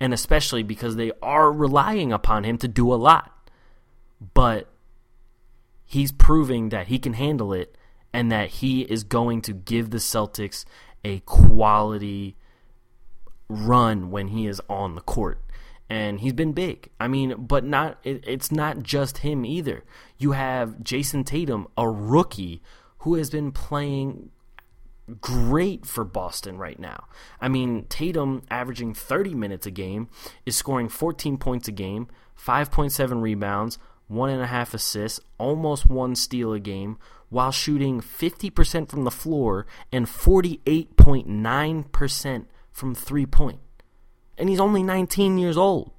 and 0.00 0.14
especially 0.14 0.62
because 0.62 0.96
they 0.96 1.12
are 1.22 1.52
relying 1.52 2.12
upon 2.12 2.44
him 2.44 2.58
to 2.58 2.68
do 2.68 2.92
a 2.92 2.96
lot. 2.96 3.50
But 4.34 4.68
he's 5.84 6.12
proving 6.12 6.68
that 6.70 6.88
he 6.88 6.98
can 6.98 7.14
handle 7.14 7.52
it 7.52 7.76
and 8.12 8.30
that 8.32 8.48
he 8.48 8.82
is 8.82 9.04
going 9.04 9.42
to 9.42 9.52
give 9.52 9.90
the 9.90 9.98
Celtics 9.98 10.64
a 11.04 11.20
quality 11.20 12.36
run 13.48 14.10
when 14.10 14.28
he 14.28 14.46
is 14.46 14.60
on 14.68 14.94
the 14.94 15.00
court. 15.00 15.42
And 15.90 16.20
he's 16.20 16.34
been 16.34 16.52
big. 16.52 16.90
I 17.00 17.08
mean, 17.08 17.46
but 17.46 17.64
not 17.64 17.98
it, 18.04 18.22
it's 18.26 18.52
not 18.52 18.82
just 18.82 19.18
him 19.18 19.46
either. 19.46 19.84
You 20.18 20.32
have 20.32 20.82
Jayson 20.82 21.24
Tatum, 21.24 21.66
a 21.78 21.88
rookie 21.88 22.60
who 22.98 23.14
has 23.14 23.30
been 23.30 23.52
playing 23.52 24.30
great 25.20 25.84
for 25.86 26.04
Boston 26.04 26.58
right 26.58 26.78
now. 26.78 27.06
I 27.40 27.48
mean, 27.48 27.86
Tatum 27.88 28.42
averaging 28.50 28.92
30 28.94 29.34
minutes 29.34 29.66
a 29.66 29.70
game 29.70 30.08
is 30.46 30.56
scoring 30.56 30.88
14 30.88 31.38
points 31.38 31.68
a 31.68 31.72
game, 31.72 32.08
5.7 32.38 33.22
rebounds, 33.22 33.78
one 34.06 34.30
and 34.30 34.42
a 34.42 34.46
half 34.46 34.74
assists, 34.74 35.20
almost 35.38 35.86
one 35.86 36.14
steal 36.14 36.52
a 36.52 36.60
game, 36.60 36.98
while 37.28 37.52
shooting 37.52 38.00
50% 38.00 38.88
from 38.88 39.04
the 39.04 39.10
floor 39.10 39.66
and 39.92 40.06
48.9% 40.06 42.46
from 42.72 42.94
three 42.94 43.26
point. 43.26 43.60
And 44.38 44.48
he's 44.48 44.60
only 44.60 44.82
19 44.82 45.36
years 45.38 45.58
old. 45.58 45.92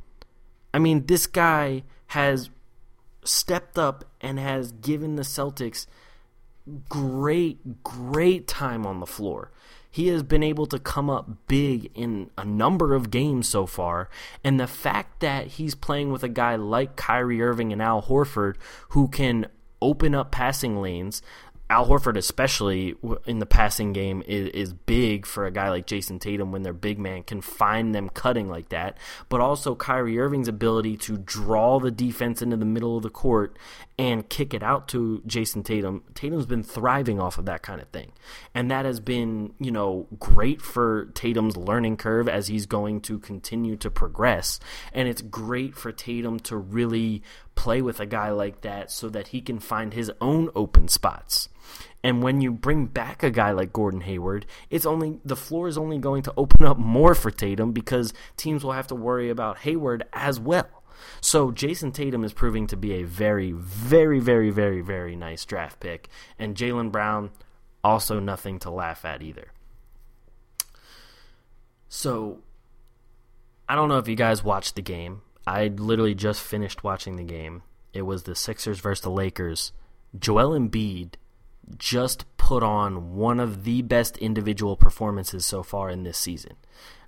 I 0.74 0.80
mean, 0.80 1.06
this 1.06 1.28
guy 1.28 1.84
has 2.08 2.50
stepped 3.24 3.78
up 3.78 4.06
and 4.22 4.40
has 4.40 4.72
given 4.72 5.16
the 5.16 5.24
Celtics 5.24 5.86
great, 6.88 7.84
great 7.84 8.48
time 8.48 8.86
on 8.86 9.00
the 9.00 9.06
floor. 9.06 9.52
He 9.92 10.08
has 10.10 10.22
been 10.22 10.44
able 10.44 10.68
to 10.68 10.78
come 10.78 11.10
up 11.10 11.48
big 11.48 11.90
in 11.96 12.30
a 12.38 12.46
number 12.46 12.94
of 12.94 13.10
games 13.10 13.48
so 13.48 13.66
far. 13.66 14.10
And 14.44 14.60
the 14.60 14.68
fact 14.68 15.20
that 15.22 15.48
he's 15.48 15.74
playing 15.74 16.12
with 16.12 16.24
a 16.24 16.30
guy 16.30 16.56
like 16.56 16.96
Kyrie 16.96 17.42
Irving 17.42 17.74
and 17.74 17.82
Al 17.82 18.04
Horford 18.04 18.56
who 18.90 19.08
can 19.08 19.48
open 19.82 20.14
up 20.14 20.32
passing 20.32 20.80
lanes, 20.80 21.24
Al 21.72 21.88
Horford, 21.88 22.18
especially 22.18 22.96
in 23.28 23.38
the 23.38 23.46
passing 23.46 23.94
game, 23.94 24.24
is, 24.26 24.50
is 24.50 24.74
big 24.74 25.28
for 25.28 25.46
a 25.46 25.52
guy 25.52 25.70
like 25.70 25.86
Jayson 25.86 26.20
Tatum 26.20 26.52
when 26.52 26.64
their 26.64 26.74
big 26.74 26.98
man 26.98 27.22
can 27.22 27.42
find 27.42 27.94
them 27.94 28.10
cutting 28.10 28.50
like 28.50 28.70
that. 28.70 28.98
But 29.28 29.40
also 29.40 29.76
Kyrie 29.76 30.20
Irving's 30.20 30.48
ability 30.48 30.98
to 30.98 31.18
draw 31.18 31.80
the 31.80 31.92
defense 31.92 32.42
into 32.42 32.58
the 32.58 32.66
middle 32.66 32.98
of 32.98 33.04
the 33.04 33.12
court 33.12 33.58
and 34.00 34.30
kick 34.30 34.54
it 34.54 34.64
out 34.64 34.88
to 34.88 35.22
Jayson 35.28 35.62
Tatum. 35.62 36.04
Tatum's 36.16 36.46
been 36.46 36.64
thriving 36.64 37.20
off 37.20 37.38
of 37.38 37.44
that 37.48 37.62
kind 37.62 37.82
of 37.82 37.90
thing. 37.90 38.14
And 38.56 38.72
that 38.72 38.86
has 38.86 39.02
been, 39.02 39.54
you 39.60 39.72
know, 39.72 40.08
great 40.18 40.62
for 40.62 41.08
Tatum's 41.08 41.58
learning 41.58 41.98
curve 41.98 42.30
as 42.30 42.48
he's 42.48 42.66
going 42.66 43.02
to 43.02 43.20
continue 43.20 43.76
to 43.76 43.92
progress. 43.92 44.62
And 44.94 45.10
it's 45.10 45.22
great 45.22 45.76
for 45.76 45.92
Tatum 45.92 46.40
to 46.42 46.56
really 46.56 47.22
play 47.56 47.82
with 47.82 48.00
a 48.00 48.06
guy 48.06 48.30
like 48.30 48.62
that 48.62 48.90
so 48.90 49.10
that 49.10 49.28
he 49.28 49.42
can 49.42 49.60
find 49.60 49.94
his 49.94 50.10
own 50.22 50.50
open 50.56 50.88
spots. 50.88 51.50
And 52.02 52.24
when 52.24 52.40
you 52.40 52.54
bring 52.54 52.86
back 52.86 53.22
a 53.22 53.30
guy 53.30 53.52
like 53.52 53.74
Gordon 53.74 54.00
Hayward, 54.02 54.46
it's 54.70 54.86
only 54.86 55.20
the 55.26 55.36
floor 55.36 55.68
is 55.68 55.78
only 55.78 55.98
going 55.98 56.24
to 56.24 56.34
open 56.38 56.66
up 56.66 56.78
more 56.78 57.14
for 57.14 57.32
Tatum 57.32 57.74
because 57.74 58.14
teams 58.38 58.64
will 58.64 58.72
have 58.72 58.88
to 58.88 58.96
worry 58.96 59.30
about 59.30 59.58
Hayward 59.60 60.06
as 60.14 60.40
well. 60.40 60.79
So 61.22 61.52
Jayson 61.52 61.94
Tatum 61.94 62.24
is 62.24 62.34
proving 62.34 62.68
to 62.68 62.78
be 62.78 62.94
a 62.94 63.04
very, 63.04 63.52
very, 63.52 64.20
very, 64.20 64.50
very, 64.50 64.82
very 64.82 65.16
nice 65.16 65.46
draft 65.46 65.80
pick, 65.80 66.10
and 66.38 66.56
Jaylen 66.56 66.92
Brown 66.92 67.32
also 67.84 68.20
nothing 68.20 68.60
to 68.60 68.70
laugh 68.70 69.06
at 69.06 69.22
either. 69.22 69.52
So 71.88 72.40
I 73.68 73.76
don't 73.76 73.90
know 73.90 73.98
if 73.98 74.08
you 74.08 74.16
guys 74.16 74.44
watched 74.44 74.76
the 74.76 74.82
game. 74.82 75.22
I 75.46 75.68
literally 75.68 76.16
just 76.16 76.42
finished 76.42 76.84
watching 76.84 77.16
the 77.16 77.24
game. 77.24 77.64
It 77.94 78.04
was 78.04 78.24
the 78.24 78.36
Sixers 78.36 78.80
versus 78.80 79.04
the 79.04 79.10
Lakers. 79.10 79.72
Joel 80.18 80.58
Embiid 80.58 81.14
just 81.78 82.26
put 82.38 82.64
on 82.64 83.16
one 83.16 83.40
of 83.40 83.64
the 83.64 83.82
best 83.82 84.18
individual 84.18 84.76
performances 84.76 85.46
so 85.46 85.64
far 85.64 85.90
in 85.90 86.04
this 86.04 86.18
season. 86.18 86.56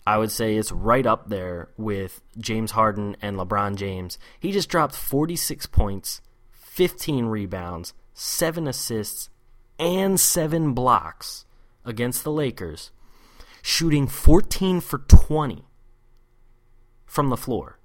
I 0.06 0.18
would 0.18 0.32
say 0.32 0.56
it's 0.56 0.72
right 0.72 1.06
up 1.06 1.30
there 1.30 1.70
with 1.78 2.22
James 2.38 2.72
Harden 2.72 3.16
and 3.22 3.38
LeBron 3.38 3.76
James. 3.76 4.18
He 4.40 4.52
just 4.52 4.70
dropped 4.70 4.96
46 4.96 5.68
points, 5.68 6.22
15 6.52 7.26
rebounds, 7.26 7.94
7 8.14 8.68
assists, 8.68 9.30
and 9.78 10.20
7 10.20 10.74
blocks 10.74 11.46
against 11.86 12.24
the 12.24 12.32
Lakers, 12.32 12.92
shooting 13.62 14.08
14 14.08 14.82
for 14.82 15.00
20 15.00 15.66
from 17.06 17.30
the 17.30 17.38
floor. 17.38 17.78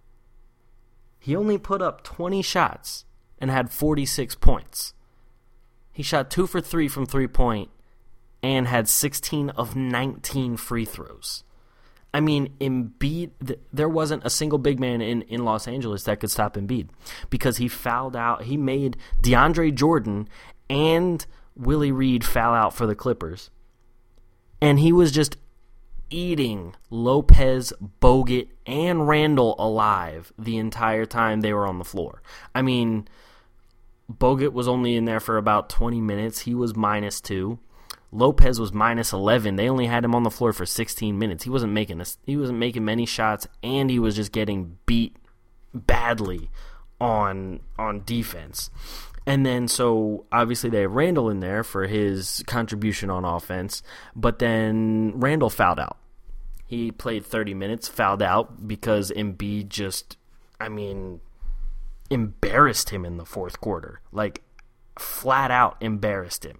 He 1.18 1.34
only 1.34 1.58
put 1.58 1.82
up 1.82 2.02
20 2.02 2.40
shots 2.42 3.04
and 3.38 3.50
had 3.50 3.70
46 3.70 4.36
points. 4.36 4.94
He 5.92 6.02
shot 6.02 6.30
2 6.30 6.46
for 6.46 6.60
3 6.60 6.88
from 6.88 7.04
3 7.04 7.26
point 7.26 7.70
and 8.42 8.68
had 8.68 8.88
16 8.88 9.50
of 9.50 9.74
19 9.74 10.56
free 10.56 10.84
throws. 10.84 11.42
I 12.14 12.20
mean, 12.20 12.54
Embiid, 12.60 13.58
there 13.72 13.88
wasn't 13.88 14.24
a 14.24 14.30
single 14.30 14.58
big 14.58 14.80
man 14.80 15.02
in, 15.02 15.22
in 15.22 15.44
Los 15.44 15.68
Angeles 15.68 16.04
that 16.04 16.20
could 16.20 16.30
stop 16.30 16.54
Embiid 16.54 16.88
because 17.28 17.58
he 17.58 17.68
fouled 17.68 18.16
out. 18.16 18.44
He 18.44 18.56
made 18.56 18.96
DeAndre 19.22 19.74
Jordan 19.74 20.28
and 20.70 21.26
Willie 21.54 21.92
Reed 21.92 22.24
foul 22.24 22.54
out 22.54 22.74
for 22.74 22.86
the 22.86 22.94
Clippers. 22.94 23.50
And 24.60 24.80
he 24.80 24.92
was 24.92 25.12
just 25.12 25.36
eating 26.08 26.74
Lopez, 26.90 27.72
Bogut, 28.00 28.48
and 28.64 29.08
Randle 29.08 29.54
alive 29.58 30.32
the 30.38 30.56
entire 30.56 31.04
time 31.04 31.40
they 31.40 31.52
were 31.52 31.66
on 31.66 31.78
the 31.78 31.84
floor. 31.84 32.22
I 32.54 32.62
mean, 32.62 33.08
Bogut 34.10 34.52
was 34.52 34.68
only 34.68 34.96
in 34.96 35.04
there 35.04 35.20
for 35.20 35.36
about 35.36 35.68
20 35.68 36.00
minutes. 36.00 36.40
He 36.40 36.54
was 36.54 36.76
minus 36.76 37.20
two. 37.20 37.58
Lopez 38.16 38.58
was 38.58 38.72
minus 38.72 39.12
11. 39.12 39.56
They 39.56 39.68
only 39.68 39.86
had 39.86 40.04
him 40.04 40.14
on 40.14 40.22
the 40.22 40.30
floor 40.30 40.52
for 40.52 40.64
16 40.64 41.18
minutes. 41.18 41.44
He 41.44 41.50
wasn't 41.50 41.72
making 41.72 42.00
a, 42.00 42.06
he 42.24 42.36
wasn't 42.36 42.58
making 42.58 42.84
many 42.84 43.04
shots, 43.06 43.46
and 43.62 43.90
he 43.90 43.98
was 43.98 44.16
just 44.16 44.32
getting 44.32 44.78
beat 44.86 45.16
badly 45.74 46.50
on 47.00 47.60
on 47.78 48.02
defense. 48.04 48.70
And 49.26 49.44
then, 49.44 49.66
so 49.68 50.24
obviously 50.30 50.70
they 50.70 50.82
have 50.82 50.92
Randle 50.92 51.28
in 51.28 51.40
there 51.40 51.64
for 51.64 51.86
his 51.86 52.44
contribution 52.46 53.10
on 53.10 53.24
offense, 53.24 53.82
but 54.14 54.38
then 54.38 55.14
Randle 55.16 55.50
fouled 55.50 55.80
out. 55.80 55.98
He 56.66 56.92
played 56.92 57.26
30 57.26 57.52
minutes, 57.54 57.88
fouled 57.88 58.22
out 58.22 58.66
because 58.66 59.10
Embiid 59.10 59.68
just, 59.68 60.16
I 60.60 60.68
mean, 60.68 61.20
embarrassed 62.08 62.90
him 62.90 63.04
in 63.04 63.16
the 63.16 63.24
fourth 63.24 63.60
quarter. 63.60 64.00
Like, 64.12 64.42
flat 64.96 65.50
out 65.50 65.76
embarrassed 65.80 66.44
him. 66.44 66.58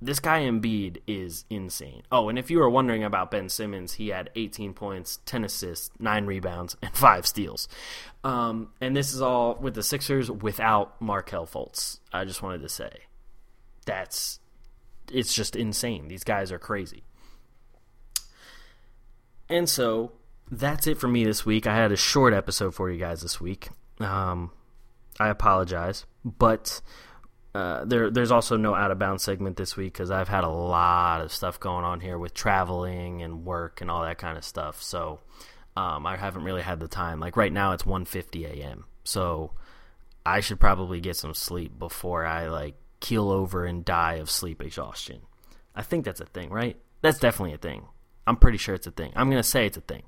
This 0.00 0.20
guy 0.20 0.42
Embiid 0.42 0.98
is 1.08 1.44
insane. 1.50 2.02
Oh, 2.12 2.28
and 2.28 2.38
if 2.38 2.50
you 2.50 2.58
were 2.58 2.70
wondering 2.70 3.02
about 3.02 3.32
Ben 3.32 3.48
Simmons, 3.48 3.94
he 3.94 4.08
had 4.08 4.30
18 4.36 4.72
points, 4.72 5.18
10 5.26 5.44
assists, 5.44 5.90
9 5.98 6.26
rebounds, 6.26 6.76
and 6.82 6.94
5 6.94 7.26
steals. 7.26 7.68
Um, 8.22 8.70
and 8.80 8.96
this 8.96 9.12
is 9.12 9.20
all 9.20 9.56
with 9.56 9.74
the 9.74 9.82
Sixers 9.82 10.30
without 10.30 11.00
Markelle 11.00 11.46
Fultz. 11.46 11.98
I 12.12 12.24
just 12.24 12.42
wanted 12.42 12.62
to 12.62 12.68
say. 12.68 12.90
That's 13.86 14.38
it's 15.10 15.34
just 15.34 15.56
insane. 15.56 16.08
These 16.08 16.24
guys 16.24 16.52
are 16.52 16.58
crazy. 16.58 17.02
And 19.48 19.68
so 19.68 20.12
that's 20.50 20.86
it 20.86 20.98
for 20.98 21.08
me 21.08 21.24
this 21.24 21.46
week. 21.46 21.66
I 21.66 21.74
had 21.74 21.92
a 21.92 21.96
short 21.96 22.34
episode 22.34 22.74
for 22.74 22.90
you 22.90 22.98
guys 22.98 23.22
this 23.22 23.40
week. 23.40 23.68
Um, 24.00 24.52
I 25.18 25.28
apologize, 25.28 26.04
but 26.24 26.80
uh, 27.58 27.84
there 27.84 28.08
there's 28.08 28.30
also 28.30 28.56
no 28.56 28.72
out 28.72 28.92
of 28.92 29.00
bounds 29.00 29.24
segment 29.24 29.56
this 29.56 29.76
week 29.76 29.92
because 29.92 30.12
I've 30.12 30.28
had 30.28 30.44
a 30.44 30.48
lot 30.48 31.22
of 31.22 31.32
stuff 31.32 31.58
going 31.58 31.84
on 31.84 31.98
here 31.98 32.16
with 32.16 32.32
traveling 32.32 33.22
and 33.22 33.44
work 33.44 33.80
and 33.80 33.90
all 33.90 34.04
that 34.04 34.16
kind 34.16 34.38
of 34.38 34.44
stuff. 34.44 34.80
So 34.80 35.18
um, 35.76 36.06
I 36.06 36.16
haven't 36.16 36.44
really 36.44 36.62
had 36.62 36.78
the 36.78 36.86
time. 36.86 37.18
Like 37.18 37.36
right 37.36 37.52
now, 37.52 37.72
it's 37.72 37.82
1:50 37.82 38.46
a.m. 38.46 38.84
So 39.02 39.54
I 40.24 40.38
should 40.38 40.60
probably 40.60 41.00
get 41.00 41.16
some 41.16 41.34
sleep 41.34 41.76
before 41.76 42.24
I 42.24 42.46
like 42.46 42.76
keel 43.00 43.28
over 43.28 43.64
and 43.64 43.84
die 43.84 44.14
of 44.14 44.30
sleep 44.30 44.62
exhaustion. 44.62 45.22
I 45.74 45.82
think 45.82 46.04
that's 46.04 46.20
a 46.20 46.26
thing, 46.26 46.50
right? 46.50 46.76
That's 47.02 47.18
definitely 47.18 47.54
a 47.54 47.58
thing. 47.58 47.86
I'm 48.24 48.36
pretty 48.36 48.58
sure 48.58 48.76
it's 48.76 48.86
a 48.86 48.92
thing. 48.92 49.12
I'm 49.16 49.30
gonna 49.30 49.42
say 49.42 49.66
it's 49.66 49.76
a 49.76 49.80
thing. 49.80 50.04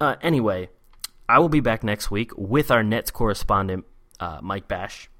Uh, 0.00 0.16
anyway, 0.22 0.70
I 1.28 1.40
will 1.40 1.50
be 1.50 1.60
back 1.60 1.84
next 1.84 2.10
week 2.10 2.30
with 2.38 2.70
our 2.70 2.82
Nets 2.82 3.10
correspondent 3.10 3.84
uh, 4.18 4.38
Mike 4.42 4.66
Bash. 4.66 5.10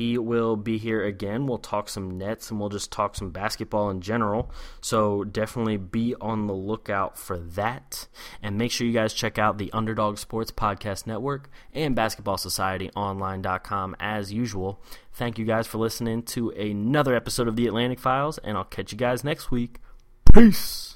He 0.00 0.16
will 0.16 0.56
be 0.56 0.78
here 0.78 1.04
again. 1.04 1.46
We'll 1.46 1.58
talk 1.58 1.90
some 1.90 2.16
Nets 2.16 2.50
and 2.50 2.58
we'll 2.58 2.70
just 2.70 2.90
talk 2.90 3.14
some 3.14 3.32
basketball 3.32 3.90
in 3.90 4.00
general. 4.00 4.50
So 4.80 5.24
definitely 5.24 5.76
be 5.76 6.14
on 6.22 6.46
the 6.46 6.54
lookout 6.54 7.18
for 7.18 7.38
that. 7.38 8.08
And 8.42 8.56
make 8.56 8.72
sure 8.72 8.86
you 8.86 8.94
guys 8.94 9.12
check 9.12 9.38
out 9.38 9.58
the 9.58 9.70
Underdog 9.74 10.16
Sports 10.16 10.52
Podcast 10.52 11.06
Network 11.06 11.50
and 11.74 11.94
BasketballSocietyOnline.com 11.94 13.96
as 14.00 14.32
usual. 14.32 14.82
Thank 15.12 15.38
you 15.38 15.44
guys 15.44 15.66
for 15.66 15.76
listening 15.76 16.22
to 16.22 16.48
another 16.48 17.14
episode 17.14 17.46
of 17.46 17.56
the 17.56 17.66
Atlantic 17.66 18.00
Files, 18.00 18.38
and 18.38 18.56
I'll 18.56 18.64
catch 18.64 18.92
you 18.92 18.96
guys 18.96 19.22
next 19.22 19.50
week. 19.50 19.80
Peace. 20.32 20.89